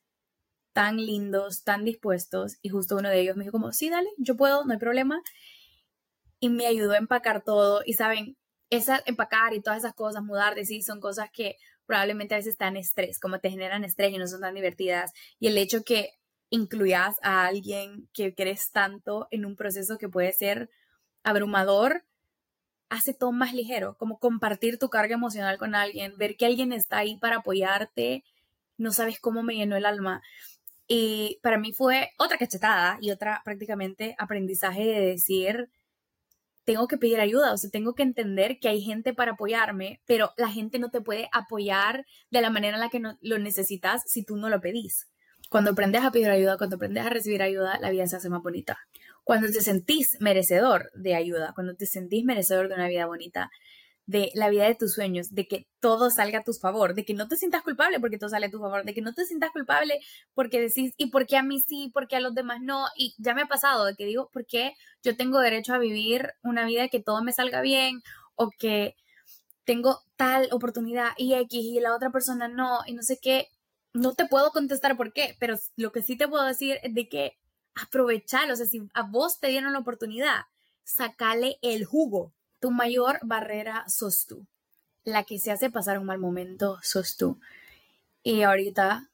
tan 0.71 0.97
lindos, 0.97 1.63
tan 1.63 1.83
dispuestos, 1.83 2.57
y 2.61 2.69
justo 2.69 2.95
uno 2.95 3.09
de 3.09 3.19
ellos 3.19 3.35
me 3.35 3.43
dijo 3.43 3.53
como, 3.53 3.73
sí, 3.73 3.89
dale, 3.89 4.09
yo 4.17 4.37
puedo, 4.37 4.63
no 4.65 4.73
hay 4.73 4.79
problema. 4.79 5.21
Y 6.39 6.49
me 6.49 6.67
ayudó 6.67 6.93
a 6.93 6.97
empacar 6.97 7.43
todo, 7.43 7.81
y 7.85 7.93
saben, 7.93 8.37
esa, 8.69 9.01
empacar 9.07 9.53
y 9.53 9.61
todas 9.61 9.79
esas 9.79 9.93
cosas, 9.95 10.23
mudar 10.23 10.55
de 10.55 10.65
sí, 10.65 10.83
son 10.83 11.01
cosas 11.01 11.29
que 11.33 11.57
probablemente 11.87 12.35
a 12.35 12.37
veces 12.37 12.53
están 12.53 12.77
estrés, 12.77 13.19
como 13.19 13.39
te 13.39 13.49
generan 13.49 13.83
estrés 13.83 14.13
y 14.13 14.17
no 14.17 14.27
son 14.27 14.41
tan 14.41 14.53
divertidas. 14.53 15.13
Y 15.39 15.47
el 15.47 15.57
hecho 15.57 15.83
que 15.83 16.11
incluyas 16.49 17.15
a 17.23 17.45
alguien 17.45 18.07
que 18.13 18.33
quieres 18.33 18.71
tanto 18.71 19.27
en 19.31 19.45
un 19.45 19.55
proceso 19.55 19.97
que 19.97 20.09
puede 20.09 20.31
ser 20.33 20.69
abrumador, 21.23 22.03
hace 22.89 23.13
todo 23.13 23.31
más 23.31 23.53
ligero, 23.53 23.97
como 23.97 24.19
compartir 24.19 24.77
tu 24.77 24.89
carga 24.89 25.15
emocional 25.15 25.57
con 25.57 25.75
alguien, 25.75 26.17
ver 26.17 26.37
que 26.37 26.45
alguien 26.45 26.71
está 26.71 26.99
ahí 26.99 27.17
para 27.17 27.37
apoyarte, 27.37 28.23
no 28.77 28.91
sabes 28.91 29.19
cómo 29.19 29.43
me 29.43 29.55
llenó 29.55 29.75
el 29.75 29.85
alma. 29.85 30.21
Y 30.87 31.39
para 31.41 31.57
mí 31.57 31.73
fue 31.73 32.11
otra 32.17 32.37
cachetada 32.37 32.97
y 33.01 33.11
otra 33.11 33.41
prácticamente 33.43 34.15
aprendizaje 34.17 34.85
de 34.85 35.01
decir, 35.01 35.69
tengo 36.67 36.89
que 36.89 36.97
pedir 36.97 37.21
ayuda, 37.21 37.53
o 37.53 37.57
sea, 37.57 37.69
tengo 37.69 37.95
que 37.95 38.03
entender 38.03 38.59
que 38.59 38.67
hay 38.67 38.81
gente 38.81 39.13
para 39.13 39.31
apoyarme, 39.31 40.01
pero 40.05 40.33
la 40.35 40.49
gente 40.49 40.79
no 40.79 40.89
te 40.89 40.99
puede 40.99 41.29
apoyar 41.31 42.05
de 42.29 42.41
la 42.41 42.49
manera 42.49 42.75
en 42.75 42.81
la 42.81 42.89
que 42.89 43.01
lo 43.21 43.39
necesitas 43.39 44.01
si 44.05 44.25
tú 44.25 44.35
no 44.35 44.49
lo 44.49 44.59
pedís. 44.59 45.07
Cuando 45.49 45.71
aprendes 45.71 46.03
a 46.03 46.11
pedir 46.11 46.29
ayuda, 46.29 46.57
cuando 46.57 46.75
aprendes 46.75 47.05
a 47.05 47.09
recibir 47.09 47.41
ayuda, 47.41 47.79
la 47.79 47.89
vida 47.89 48.05
se 48.05 48.17
hace 48.17 48.29
más 48.29 48.43
bonita. 48.43 48.77
Cuando 49.23 49.47
te 49.47 49.61
sentís 49.61 50.17
merecedor 50.19 50.91
de 50.93 51.15
ayuda, 51.15 51.53
cuando 51.55 51.73
te 51.73 51.85
sentís 51.85 52.25
merecedor 52.25 52.67
de 52.67 52.75
una 52.75 52.89
vida 52.89 53.05
bonita, 53.05 53.49
de 54.07 54.31
la 54.35 54.49
vida 54.49 54.65
de 54.65 54.73
tus 54.73 54.93
sueños, 54.93 55.35
de 55.35 55.47
que 55.47 55.67
todo 55.81 56.09
salga 56.09 56.39
a 56.39 56.43
tu 56.43 56.53
favor, 56.53 56.95
de 56.95 57.03
que 57.05 57.13
no 57.13 57.27
te 57.27 57.35
sientas 57.35 57.61
culpable 57.61 57.99
porque 57.99 58.17
todo 58.17 58.29
sale 58.29 58.47
a 58.47 58.49
tu 58.49 58.59
favor, 58.59 58.85
de 58.85 58.93
que 58.93 59.01
no 59.01 59.13
te 59.13 59.25
sientas 59.25 59.51
culpable 59.51 59.99
porque 60.33 60.61
decís, 60.61 60.93
¿y 60.97 61.11
por 61.11 61.27
qué 61.27 61.37
a 61.37 61.43
mí 61.43 61.59
sí, 61.59 61.91
por 61.93 62.07
qué 62.07 62.15
a 62.15 62.21
los 62.21 62.33
demás 62.33 62.61
no? 62.61 62.85
Y 62.95 63.15
ya 63.19 63.35
me 63.35 63.41
ha 63.43 63.47
pasado 63.47 63.85
de 63.85 63.95
que 63.95 64.05
digo, 64.05 64.29
¿por 64.31 64.45
qué 64.47 64.73
yo 65.03 65.17
tengo 65.17 65.39
derecho 65.39 65.73
a 65.73 65.77
vivir 65.77 66.31
una 66.41 66.65
vida 66.65 66.87
que 66.87 67.01
todo 67.01 67.21
me 67.21 67.33
salga 67.33 67.59
bien 67.61 68.01
o 68.35 68.49
que 68.57 68.95
tengo 69.65 69.99
tal 70.15 70.47
oportunidad 70.53 71.09
y 71.17 71.33
X 71.33 71.59
y 71.61 71.79
la 71.81 71.93
otra 71.93 72.09
persona 72.09 72.47
no 72.47 72.79
y 72.87 72.93
no 72.93 73.03
sé 73.03 73.19
qué? 73.21 73.49
No 73.93 74.13
te 74.15 74.25
puedo 74.25 74.51
contestar 74.51 74.95
por 74.95 75.11
qué, 75.11 75.35
pero 75.39 75.57
lo 75.75 75.91
que 75.91 76.01
sí 76.01 76.15
te 76.17 76.29
puedo 76.29 76.45
decir 76.45 76.77
es 76.81 76.93
de 76.93 77.09
que 77.09 77.37
aprovechar, 77.75 78.49
o 78.51 78.55
sea, 78.55 78.65
si 78.65 78.87
a 78.93 79.03
vos 79.03 79.39
te 79.41 79.49
dieron 79.49 79.73
la 79.73 79.79
oportunidad, 79.79 80.43
sacale 80.85 81.59
el 81.61 81.83
jugo 81.83 82.33
tu 82.59 82.71
mayor 82.71 83.19
barrera 83.23 83.85
sos 83.87 84.25
tú. 84.25 84.45
La 85.03 85.23
que 85.23 85.39
se 85.39 85.51
hace 85.51 85.69
pasar 85.69 85.99
un 85.99 86.05
mal 86.05 86.19
momento 86.19 86.79
sos 86.81 87.17
tú. 87.17 87.39
Y 88.23 88.41
ahorita 88.41 89.09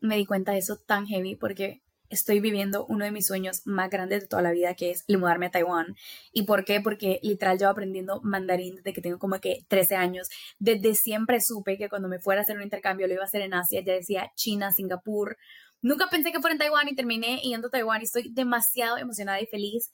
me 0.00 0.16
di 0.16 0.26
cuenta 0.26 0.52
de 0.52 0.58
eso 0.58 0.76
tan 0.76 1.06
heavy 1.06 1.36
porque 1.36 1.82
estoy 2.08 2.40
viviendo 2.40 2.86
uno 2.86 3.04
de 3.04 3.10
mis 3.10 3.26
sueños 3.26 3.66
más 3.66 3.90
grandes 3.90 4.22
de 4.22 4.28
toda 4.28 4.42
la 4.42 4.52
vida, 4.52 4.74
que 4.74 4.90
es 4.90 5.04
mudarme 5.08 5.46
a 5.46 5.50
Taiwán. 5.50 5.96
¿Y 6.32 6.42
por 6.42 6.64
qué? 6.64 6.80
Porque 6.80 7.18
literal 7.22 7.58
yo 7.58 7.68
aprendiendo 7.68 8.20
mandarín 8.22 8.76
desde 8.76 8.92
que 8.92 9.00
tengo 9.00 9.18
como 9.18 9.40
que 9.40 9.64
13 9.68 9.96
años. 9.96 10.28
Desde 10.58 10.94
siempre 10.94 11.40
supe 11.40 11.78
que 11.78 11.88
cuando 11.88 12.08
me 12.08 12.18
fuera 12.18 12.40
a 12.40 12.44
hacer 12.44 12.56
un 12.56 12.62
intercambio 12.62 13.06
lo 13.06 13.14
iba 13.14 13.22
a 13.22 13.26
hacer 13.26 13.42
en 13.42 13.54
Asia. 13.54 13.82
Ya 13.84 13.94
decía 13.94 14.32
China, 14.34 14.72
Singapur. 14.72 15.36
Nunca 15.82 16.08
pensé 16.10 16.32
que 16.32 16.40
fuera 16.40 16.52
en 16.52 16.58
Taiwán 16.58 16.88
y 16.88 16.94
terminé 16.94 17.40
yendo 17.40 17.68
a 17.68 17.70
Taiwán 17.70 18.00
y 18.00 18.04
estoy 18.04 18.30
demasiado 18.32 18.98
emocionada 18.98 19.40
y 19.40 19.46
feliz. 19.46 19.90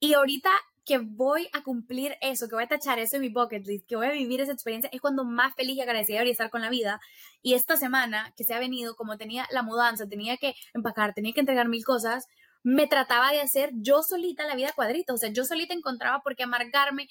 Y 0.00 0.14
ahorita 0.14 0.50
que 0.84 0.98
voy 0.98 1.48
a 1.52 1.62
cumplir 1.62 2.16
eso, 2.20 2.48
que 2.48 2.54
voy 2.54 2.64
a 2.64 2.68
tachar 2.68 2.98
eso 2.98 3.16
en 3.16 3.22
mi 3.22 3.28
bucket 3.28 3.66
list, 3.66 3.86
que 3.86 3.96
voy 3.96 4.06
a 4.06 4.12
vivir 4.12 4.40
esa 4.40 4.52
experiencia, 4.52 4.90
es 4.92 5.00
cuando 5.00 5.24
más 5.24 5.54
feliz 5.54 5.76
y 5.76 5.80
agradecida 5.80 6.16
debería 6.16 6.32
estar 6.32 6.50
con 6.50 6.60
la 6.62 6.70
vida. 6.70 7.00
Y 7.40 7.54
esta 7.54 7.76
semana 7.76 8.32
que 8.36 8.44
se 8.44 8.54
ha 8.54 8.58
venido, 8.58 8.96
como 8.96 9.16
tenía 9.16 9.46
la 9.50 9.62
mudanza, 9.62 10.08
tenía 10.08 10.36
que 10.36 10.54
empacar, 10.74 11.14
tenía 11.14 11.32
que 11.32 11.40
entregar 11.40 11.68
mil 11.68 11.84
cosas, 11.84 12.26
me 12.64 12.86
trataba 12.86 13.32
de 13.32 13.40
hacer 13.40 13.70
yo 13.74 14.02
solita 14.02 14.46
la 14.46 14.54
vida 14.54 14.72
cuadrito, 14.74 15.14
o 15.14 15.16
sea, 15.16 15.30
yo 15.32 15.44
solita 15.44 15.74
encontraba 15.74 16.20
por 16.20 16.36
qué 16.36 16.44
amargarme, 16.44 17.08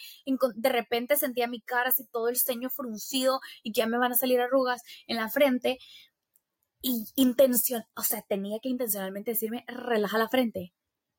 de 0.56 0.70
repente 0.70 1.18
sentía 1.18 1.48
mi 1.48 1.62
cara 1.62 1.90
así 1.90 2.06
todo 2.12 2.30
el 2.30 2.38
ceño 2.38 2.70
fruncido 2.70 3.40
y 3.64 3.72
que 3.74 3.82
ya 3.82 3.88
me 3.88 3.98
van 3.98 4.14
a 4.14 4.16
salir 4.16 4.40
arrugas 4.40 4.82
en 5.08 5.18
la 5.18 5.30
frente. 5.30 5.78
Y 6.84 7.06
intención, 7.16 7.84
o 7.96 8.02
sea, 8.02 8.24
tenía 8.24 8.60
que 8.60 8.70
intencionalmente 8.70 9.32
decirme, 9.32 9.64
relaja 9.68 10.18
la 10.18 10.30
frente, 10.30 10.74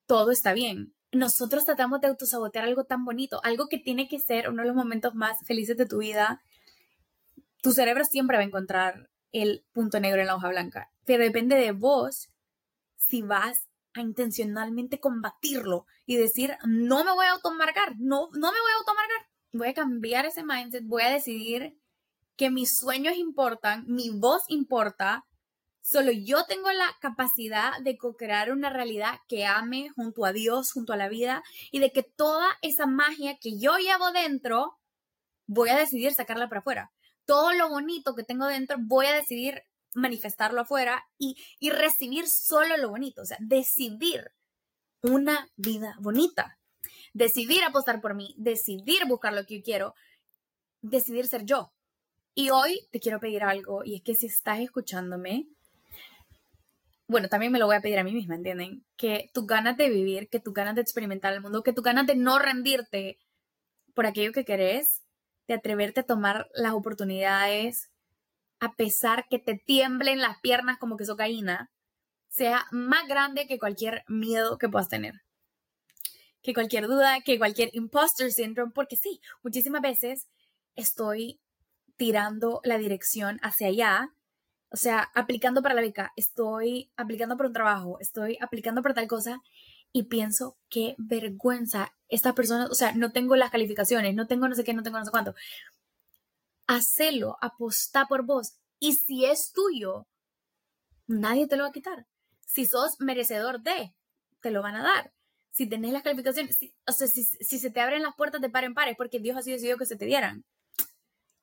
todo 0.07 0.33
está 0.33 0.53
bien, 0.55 0.95
nosotros 1.12 1.64
tratamos 1.66 2.01
de 2.01 2.09
autosabotear 2.09 2.64
algo 2.64 2.85
tan 2.85 3.05
bonito, 3.05 3.40
algo 3.44 3.68
que 3.68 3.79
tiene 3.79 4.09
que 4.09 4.18
ser 4.18 4.48
uno 4.48 4.62
de 4.62 4.68
los 4.68 4.77
momentos 4.77 5.14
más 5.14 5.38
felices 5.46 5.77
de 5.77 5.87
tu 5.87 5.98
vida. 5.98 6.42
Tu 7.62 7.72
cerebro 7.72 8.05
siempre 8.05 8.38
va 8.38 8.42
a 8.42 8.46
encontrar 8.46 9.11
el 9.31 9.64
punto 9.72 10.01
negro 10.01 10.20
en 10.20 10.27
la 10.27 10.37
hoja 10.37 10.48
blanca, 10.48 10.90
pero 11.05 11.22
depende 11.22 11.57
de 11.57 11.72
vos 11.72 12.31
si 12.96 13.22
vas 13.22 13.68
a 13.94 14.01
intencionalmente 14.01 15.01
combatirlo 15.01 15.87
y 16.07 16.16
decir, 16.16 16.57
no 16.66 17.05
me 17.05 17.12
voy 17.12 17.27
a 17.27 17.33
automarcar, 17.33 17.94
no, 17.98 18.29
no 18.33 18.53
me 18.53 18.61
voy 18.61 18.72
a 18.72 18.79
automarcar. 18.79 19.27
Voy 19.53 19.68
a 19.68 19.75
cambiar 19.75 20.25
ese 20.25 20.44
mindset, 20.44 20.85
voy 20.85 21.03
a 21.03 21.11
decidir 21.11 21.79
que 22.37 22.51
mis 22.51 22.79
sueños 22.79 23.16
importan, 23.16 23.85
mi 23.87 24.09
voz 24.09 24.44
importa, 24.48 25.27
Solo 25.83 26.12
yo 26.12 26.45
tengo 26.47 26.71
la 26.71 26.97
capacidad 27.01 27.79
de 27.83 27.99
co-crear 27.99 28.53
una 28.53 28.71
realidad 28.71 29.18
que 29.29 29.45
ame 29.47 29.90
junto 29.90 30.25
a 30.25 30.33
Dios, 30.33 30.71
junto 30.71 30.92
a 30.92 30.97
la 30.97 31.09
vida, 31.09 31.42
y 31.73 31.81
de 31.81 31.90
que 31.90 32.05
toda 32.05 32.47
esa 32.62 32.87
magia 32.87 33.37
que 33.40 33.59
yo 33.59 33.77
llevo 33.77 34.12
dentro, 34.12 34.79
voy 35.47 35.71
a 35.71 35.77
decidir 35.77 36.14
sacarla 36.14 36.49
para 36.49 36.61
afuera. 36.61 36.92
Todo 37.25 37.53
lo 37.53 37.68
bonito 37.68 38.14
que 38.14 38.23
tengo 38.23 38.47
dentro, 38.47 38.77
voy 38.81 39.07
a 39.07 39.14
decidir 39.14 39.62
manifestarlo 39.95 40.61
afuera 40.61 41.05
y, 41.18 41.37
y 41.59 41.71
recibir 41.71 42.29
solo 42.29 42.77
lo 42.77 42.88
bonito. 42.88 43.23
O 43.23 43.27
sea, 43.27 43.38
decidir 43.40 44.33
una 45.03 45.51
vida 45.57 45.97
bonita. 46.01 46.59
Decidir 47.12 47.62
apostar 47.64 48.01
por 48.01 48.14
mí, 48.14 48.35
decidir 48.38 49.07
buscar 49.07 49.33
lo 49.33 49.45
que 49.45 49.59
yo 49.59 49.62
quiero, 49.64 49.95
decidir 50.81 51.27
ser 51.27 51.45
yo. 51.45 51.73
Y 52.35 52.51
hoy 52.51 52.88
te 52.90 53.01
quiero 53.01 53.21
pedir 53.21 53.42
algo, 53.42 53.85
y 53.85 53.97
es 53.97 54.03
que 54.03 54.14
si 54.14 54.27
estás 54.27 54.61
escuchándome, 54.61 55.49
bueno, 57.07 57.29
también 57.29 57.53
me 57.53 57.59
lo 57.59 57.67
voy 57.67 57.77
a 57.77 57.81
pedir 57.81 57.99
a 57.99 58.05
mí 58.05 58.12
misma, 58.12 58.37
¿entienden? 58.37 58.85
Que 58.97 59.31
tu 59.35 59.47
ganas 59.47 59.77
de 59.77 59.91
vivir, 59.91 60.29
que 60.29 60.41
tu 60.41 60.53
ganas 60.53 60.75
de 60.75 60.81
experimentar 60.83 61.33
el 61.33 61.41
mundo, 61.41 61.62
que 61.62 61.73
tu 61.73 61.83
ganas 61.83 62.07
de 62.07 62.17
no 62.17 62.38
rendirte 62.38 63.19
por 63.95 64.07
aquello 64.07 64.33
que 64.33 64.45
querés, 64.45 65.03
de 65.49 65.55
atreverte 65.55 66.01
a 66.01 66.07
tomar 66.07 66.49
las 66.55 66.73
oportunidades, 66.73 67.91
a 68.61 68.75
pesar 68.75 69.27
que 69.29 69.38
te 69.38 69.55
tiemblen 69.55 70.21
las 70.21 70.38
piernas 70.41 70.79
como 70.79 70.97
que 70.97 71.05
socaína, 71.05 71.71
sea 72.29 72.67
más 72.71 73.07
grande 73.09 73.47
que 73.47 73.59
cualquier 73.59 74.05
miedo 74.09 74.57
que 74.57 74.69
puedas 74.69 74.88
tener. 74.88 75.15
Que 76.43 76.55
cualquier 76.55 76.87
duda, 76.87 77.21
que 77.21 77.38
cualquier 77.38 77.71
imposter 77.73 78.33
syndrome, 78.33 78.73
porque 78.75 78.97
sí, 78.97 79.21
muchísimas 79.43 79.83
veces 79.83 80.29
estoy 80.77 81.41
tirando 81.97 82.61
la 82.65 82.79
dirección 82.79 83.38
hacia 83.43 83.69
allá, 83.69 84.09
o 84.73 84.77
sea, 84.77 85.11
aplicando 85.15 85.63
para 85.63 85.75
la 85.75 85.83
beca, 85.83 86.13
estoy 86.17 86.91
aplicando 86.97 87.37
para 87.37 87.49
un 87.49 87.53
trabajo, 87.53 87.99
estoy 88.01 88.39
aplicando 88.41 88.83
para 88.83 88.95
tal 88.95 89.07
cosa 89.07 89.43
y 89.93 90.05
pienso, 90.05 90.57
qué 90.71 90.95
vergüenza, 90.97 91.95
esta 92.09 92.35
persona, 92.35 92.67
o 92.71 92.75
sea, 92.75 92.95
no 92.95 93.13
tengo 93.13 93.37
las 93.37 93.51
calificaciones, 93.51 94.15
no 94.15 94.27
tengo 94.27 94.49
no 94.49 94.55
sé 94.55 94.65
qué, 94.65 94.73
no 94.73 94.83
tengo 94.83 94.99
no 94.99 95.05
sé 95.05 95.11
cuánto. 95.11 95.35
Hacelo, 96.67 97.37
aposta 97.43 98.07
por 98.07 98.25
vos. 98.25 98.55
Y 98.79 98.95
si 98.95 99.27
es 99.27 99.53
tuyo, 99.53 100.07
nadie 101.07 101.47
te 101.47 101.57
lo 101.57 101.65
va 101.65 101.69
a 101.69 101.73
quitar. 101.73 102.07
Si 102.47 102.65
sos 102.65 102.97
merecedor 102.99 103.61
de, 103.61 103.95
te 104.41 104.51
lo 104.51 104.63
van 104.63 104.77
a 104.77 104.83
dar. 104.83 105.13
Si 105.51 105.69
tenés 105.69 105.93
las 105.93 106.03
calificaciones, 106.03 106.57
o 106.87 106.93
sea, 106.93 107.07
si, 107.09 107.25
si, 107.25 107.59
se 107.59 107.71
te 107.71 107.81
abren 107.81 108.03
las 108.03 108.17
puertas 108.17 108.41
de 108.41 108.49
par 108.49 108.65
en 108.65 108.73
par, 108.73 108.89
es 108.89 108.97
porque 108.97 109.21
Dios 109.21 109.37
así 109.37 109.53
decidió 109.53 109.77
que 109.77 109.85
se 109.85 109.97
te 109.97 110.07
dieran. 110.07 110.47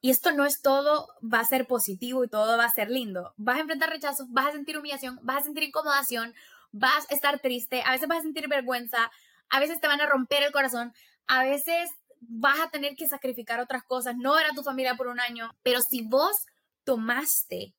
Y 0.02 0.12
esto 0.12 0.32
no 0.32 0.46
es 0.46 0.62
todo, 0.62 1.08
va 1.22 1.42
a 1.42 1.46
ser 1.46 1.68
positivo 1.68 2.24
y 2.24 2.30
todo 2.30 2.58
va 2.58 2.66
a 2.66 2.72
ser 2.72 2.90
lindo. 2.90 3.34
Vas 3.38 3.58
a 3.58 3.62
enfrentar 3.62 3.90
rechazo, 3.90 4.26
vas 4.30 4.48
a 4.48 4.52
sentir 4.54 4.78
humillación, 4.78 5.20
vas 5.24 5.42
a 5.42 5.44
sentir 5.44 5.64
incomodación, 5.64 6.34
vas 6.72 7.06
a 7.10 7.14
estar 7.14 7.40
triste, 7.40 7.82
a 7.86 7.92
veces 7.92 8.08
vas 8.08 8.20
a 8.20 8.24
sentir 8.24 8.48
vergüenza, 8.48 9.12
a 9.50 9.60
veces 9.60 9.82
te 9.82 9.88
van 9.88 10.00
a 10.00 10.06
romper 10.06 10.44
el 10.44 10.52
corazón, 10.52 10.94
a 11.28 11.44
veces 11.44 11.90
vas 12.22 12.60
a 12.60 12.70
tener 12.70 12.96
que 12.96 13.08
sacrificar 13.08 13.60
otras 13.60 13.84
cosas, 13.84 14.16
no 14.18 14.40
era 14.40 14.54
tu 14.54 14.64
familia 14.64 14.96
por 14.96 15.08
un 15.08 15.20
año, 15.20 15.52
pero 15.64 15.82
si 15.82 16.08
vos 16.08 16.46
tomaste 16.84 17.76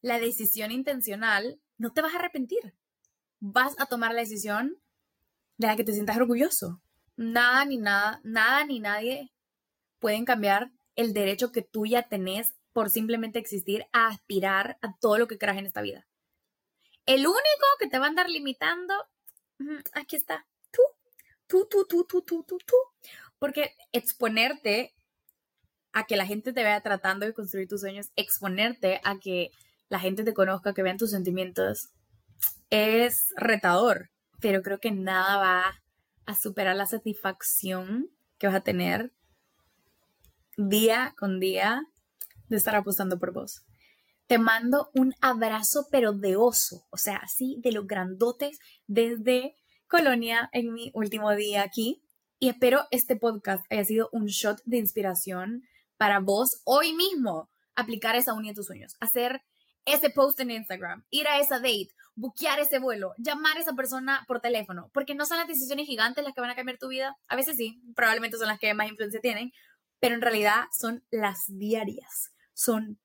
la 0.00 0.18
decisión 0.18 0.70
intencional, 0.70 1.60
no 1.78 1.92
te 1.92 2.02
vas 2.02 2.14
a 2.14 2.18
arrepentir. 2.18 2.74
Vas 3.40 3.74
a 3.78 3.86
tomar 3.86 4.12
la 4.12 4.20
decisión 4.20 4.76
de 5.56 5.66
la 5.66 5.76
que 5.76 5.84
te 5.84 5.92
sientas 5.92 6.16
orgulloso. 6.16 6.80
Nada 7.16 7.64
ni 7.64 7.78
nada, 7.78 8.20
nada 8.22 8.64
ni 8.64 8.80
nadie 8.80 9.32
pueden 9.98 10.24
cambiar 10.24 10.70
el 10.96 11.12
derecho 11.12 11.52
que 11.52 11.62
tú 11.62 11.86
ya 11.86 12.08
tenés 12.08 12.54
por 12.72 12.90
simplemente 12.90 13.38
existir 13.38 13.86
a 13.92 14.08
aspirar 14.08 14.78
a 14.82 14.96
todo 14.98 15.18
lo 15.18 15.28
que 15.28 15.38
creas 15.38 15.58
en 15.58 15.66
esta 15.66 15.82
vida. 15.82 16.06
El 17.06 17.26
único 17.26 17.66
que 17.78 17.86
te 17.86 17.98
va 17.98 18.06
a 18.06 18.08
andar 18.08 18.28
limitando, 18.28 18.94
aquí 19.92 20.16
está, 20.16 20.46
tú, 20.70 20.82
tú, 21.46 21.66
tú, 21.70 21.86
tú, 21.86 22.04
tú, 22.04 22.22
tú, 22.22 22.44
tú, 22.44 22.58
tú. 22.58 22.76
Porque 23.38 23.74
exponerte 23.92 24.94
a 25.92 26.04
que 26.04 26.16
la 26.16 26.26
gente 26.26 26.52
te 26.52 26.62
vea 26.62 26.80
tratando 26.80 27.26
de 27.26 27.34
construir 27.34 27.68
tus 27.68 27.82
sueños, 27.82 28.10
exponerte 28.16 29.00
a 29.04 29.18
que 29.18 29.50
la 29.88 30.00
gente 30.00 30.24
te 30.24 30.34
conozca, 30.34 30.74
que 30.74 30.82
vean 30.82 30.96
tus 30.96 31.10
sentimientos, 31.10 31.90
es 32.70 33.28
retador. 33.36 34.10
Pero 34.40 34.62
creo 34.62 34.80
que 34.80 34.90
nada 34.90 35.36
va 35.36 35.82
a 36.26 36.34
superar 36.34 36.74
la 36.74 36.86
satisfacción 36.86 38.10
que 38.38 38.48
vas 38.48 38.56
a 38.56 38.62
tener 38.62 39.12
día 40.56 41.14
con 41.18 41.40
día 41.40 41.82
de 42.48 42.56
estar 42.56 42.74
apostando 42.74 43.18
por 43.18 43.32
vos. 43.32 43.64
Te 44.26 44.38
mando 44.38 44.90
un 44.94 45.14
abrazo, 45.20 45.86
pero 45.90 46.12
de 46.12 46.36
oso, 46.36 46.86
o 46.90 46.96
sea, 46.96 47.16
así 47.16 47.58
de 47.62 47.72
los 47.72 47.86
grandotes 47.86 48.58
desde 48.86 49.54
Colonia 49.86 50.48
en 50.52 50.72
mi 50.72 50.90
último 50.94 51.34
día 51.34 51.62
aquí. 51.62 52.02
Y 52.38 52.48
espero 52.48 52.86
este 52.90 53.16
podcast 53.16 53.64
haya 53.70 53.84
sido 53.84 54.08
un 54.12 54.26
shot 54.26 54.60
de 54.64 54.78
inspiración 54.78 55.62
para 55.96 56.20
vos 56.20 56.62
hoy 56.64 56.94
mismo. 56.94 57.50
Aplicar 57.76 58.16
esa 58.16 58.34
unión 58.34 58.54
de 58.54 58.56
tus 58.56 58.66
sueños, 58.66 58.94
hacer 59.00 59.42
ese 59.84 60.08
post 60.10 60.38
en 60.40 60.52
Instagram, 60.52 61.04
ir 61.10 61.26
a 61.28 61.40
esa 61.40 61.56
date, 61.56 61.90
buquear 62.14 62.60
ese 62.60 62.78
vuelo, 62.78 63.12
llamar 63.18 63.56
a 63.56 63.60
esa 63.60 63.74
persona 63.74 64.24
por 64.26 64.40
teléfono, 64.40 64.90
porque 64.94 65.14
no 65.14 65.26
son 65.26 65.38
las 65.38 65.48
decisiones 65.48 65.86
gigantes 65.86 66.24
las 66.24 66.34
que 66.34 66.40
van 66.40 66.50
a 66.50 66.54
cambiar 66.54 66.78
tu 66.78 66.88
vida. 66.88 67.16
A 67.28 67.36
veces 67.36 67.56
sí, 67.56 67.82
probablemente 67.94 68.38
son 68.38 68.48
las 68.48 68.58
que 68.58 68.72
más 68.74 68.88
influencia 68.88 69.20
tienen, 69.20 69.52
pero 70.04 70.16
en 70.16 70.20
realidad 70.20 70.64
son 70.70 71.02
las 71.10 71.46
diarias, 71.48 72.34
son 72.52 73.00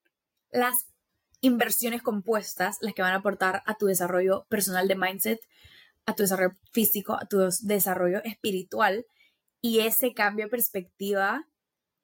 las 0.50 0.74
inversiones 1.40 2.02
compuestas 2.02 2.76
las 2.82 2.92
que 2.92 3.00
van 3.00 3.14
a 3.14 3.20
aportar 3.20 3.62
a 3.64 3.76
tu 3.76 3.86
desarrollo 3.86 4.44
personal 4.50 4.86
de 4.86 4.96
mindset, 4.96 5.40
a 6.04 6.14
tu 6.14 6.24
desarrollo 6.24 6.58
físico, 6.72 7.14
a 7.14 7.24
tu 7.24 7.38
desarrollo 7.62 8.22
espiritual 8.24 9.06
y 9.62 9.80
ese 9.80 10.12
cambio 10.12 10.44
de 10.44 10.50
perspectiva 10.50 11.46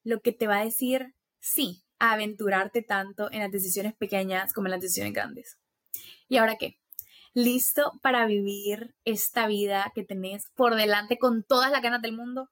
lo 0.02 0.22
que 0.22 0.32
te 0.32 0.46
va 0.46 0.60
a 0.60 0.64
decir 0.64 1.14
sí 1.40 1.84
a 1.98 2.14
aventurarte 2.14 2.80
tanto 2.80 3.30
en 3.30 3.40
las 3.40 3.50
decisiones 3.50 3.94
pequeñas 3.94 4.54
como 4.54 4.68
en 4.68 4.70
las 4.70 4.80
decisiones 4.80 5.12
grandes. 5.12 5.58
¿Y 6.26 6.38
ahora 6.38 6.56
qué? 6.58 6.78
¿Listo 7.34 8.00
para 8.00 8.24
vivir 8.24 8.94
esta 9.04 9.46
vida 9.46 9.92
que 9.94 10.04
tenés 10.04 10.44
por 10.54 10.74
delante 10.74 11.18
con 11.18 11.44
todas 11.44 11.70
las 11.70 11.82
ganas 11.82 12.00
del 12.00 12.16
mundo? 12.16 12.48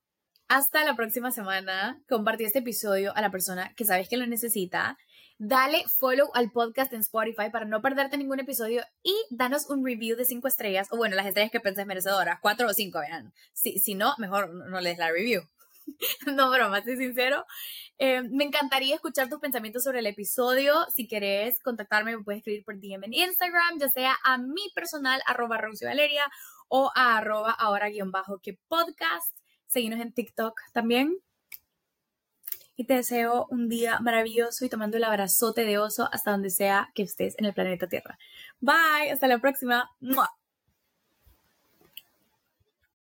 Hasta 0.48 0.84
la 0.84 0.94
próxima 0.94 1.30
semana. 1.30 2.02
Compartí 2.08 2.44
este 2.44 2.58
episodio 2.58 3.16
a 3.16 3.22
la 3.22 3.30
persona 3.30 3.72
que 3.76 3.84
sabes 3.84 4.08
que 4.08 4.16
lo 4.16 4.26
necesita. 4.26 4.98
Dale 5.38 5.84
follow 5.98 6.30
al 6.34 6.52
podcast 6.52 6.92
en 6.92 7.00
Spotify 7.00 7.50
para 7.50 7.64
no 7.64 7.80
perderte 7.80 8.18
ningún 8.18 8.40
episodio 8.40 8.84
y 9.02 9.14
danos 9.30 9.68
un 9.68 9.84
review 9.84 10.16
de 10.16 10.24
5 10.24 10.46
estrellas 10.46 10.88
o 10.90 10.96
bueno, 10.96 11.16
las 11.16 11.26
estrellas 11.26 11.50
que 11.50 11.60
penses 11.60 11.86
merecedoras, 11.86 12.38
4 12.40 12.68
o 12.68 12.72
5, 12.72 13.00
vean. 13.00 13.32
Si, 13.52 13.78
si 13.78 13.94
no, 13.94 14.14
mejor 14.18 14.52
no 14.52 14.80
les 14.80 14.98
la 14.98 15.10
review. 15.10 15.42
no, 16.26 16.50
broma, 16.50 16.78
estoy 16.78 16.98
sincero. 16.98 17.44
Eh, 17.98 18.22
me 18.30 18.44
encantaría 18.44 18.94
escuchar 18.94 19.28
tus 19.28 19.40
pensamientos 19.40 19.82
sobre 19.82 20.00
el 20.00 20.06
episodio. 20.06 20.74
Si 20.94 21.08
querés 21.08 21.60
contactarme, 21.62 22.16
me 22.16 22.22
puedes 22.22 22.38
escribir 22.38 22.64
por 22.64 22.78
DM 22.78 23.04
en 23.04 23.14
Instagram, 23.14 23.78
ya 23.78 23.88
sea 23.88 24.16
a 24.24 24.38
mi 24.38 24.70
personal, 24.74 25.20
arroba 25.26 25.58
Valeria, 25.82 26.24
o 26.68 26.90
a 26.94 27.16
arroba 27.16 27.52
ahora 27.52 27.88
guion 27.88 28.10
bajo 28.10 28.40
que 28.42 28.58
podcast. 28.68 29.43
Seguinos 29.74 30.00
en 30.00 30.12
TikTok 30.12 30.60
también. 30.72 31.18
Y 32.76 32.84
te 32.84 32.94
deseo 32.94 33.48
un 33.50 33.68
día 33.68 33.98
maravilloso 33.98 34.64
y 34.64 34.68
tomando 34.68 34.98
el 34.98 35.04
abrazote 35.04 35.64
de 35.64 35.78
oso 35.78 36.08
hasta 36.12 36.30
donde 36.30 36.50
sea 36.50 36.92
que 36.94 37.02
estés 37.02 37.34
en 37.38 37.44
el 37.44 37.54
planeta 37.54 37.88
Tierra. 37.88 38.16
Bye, 38.60 39.10
hasta 39.12 39.26
la 39.26 39.40
próxima. 39.40 39.90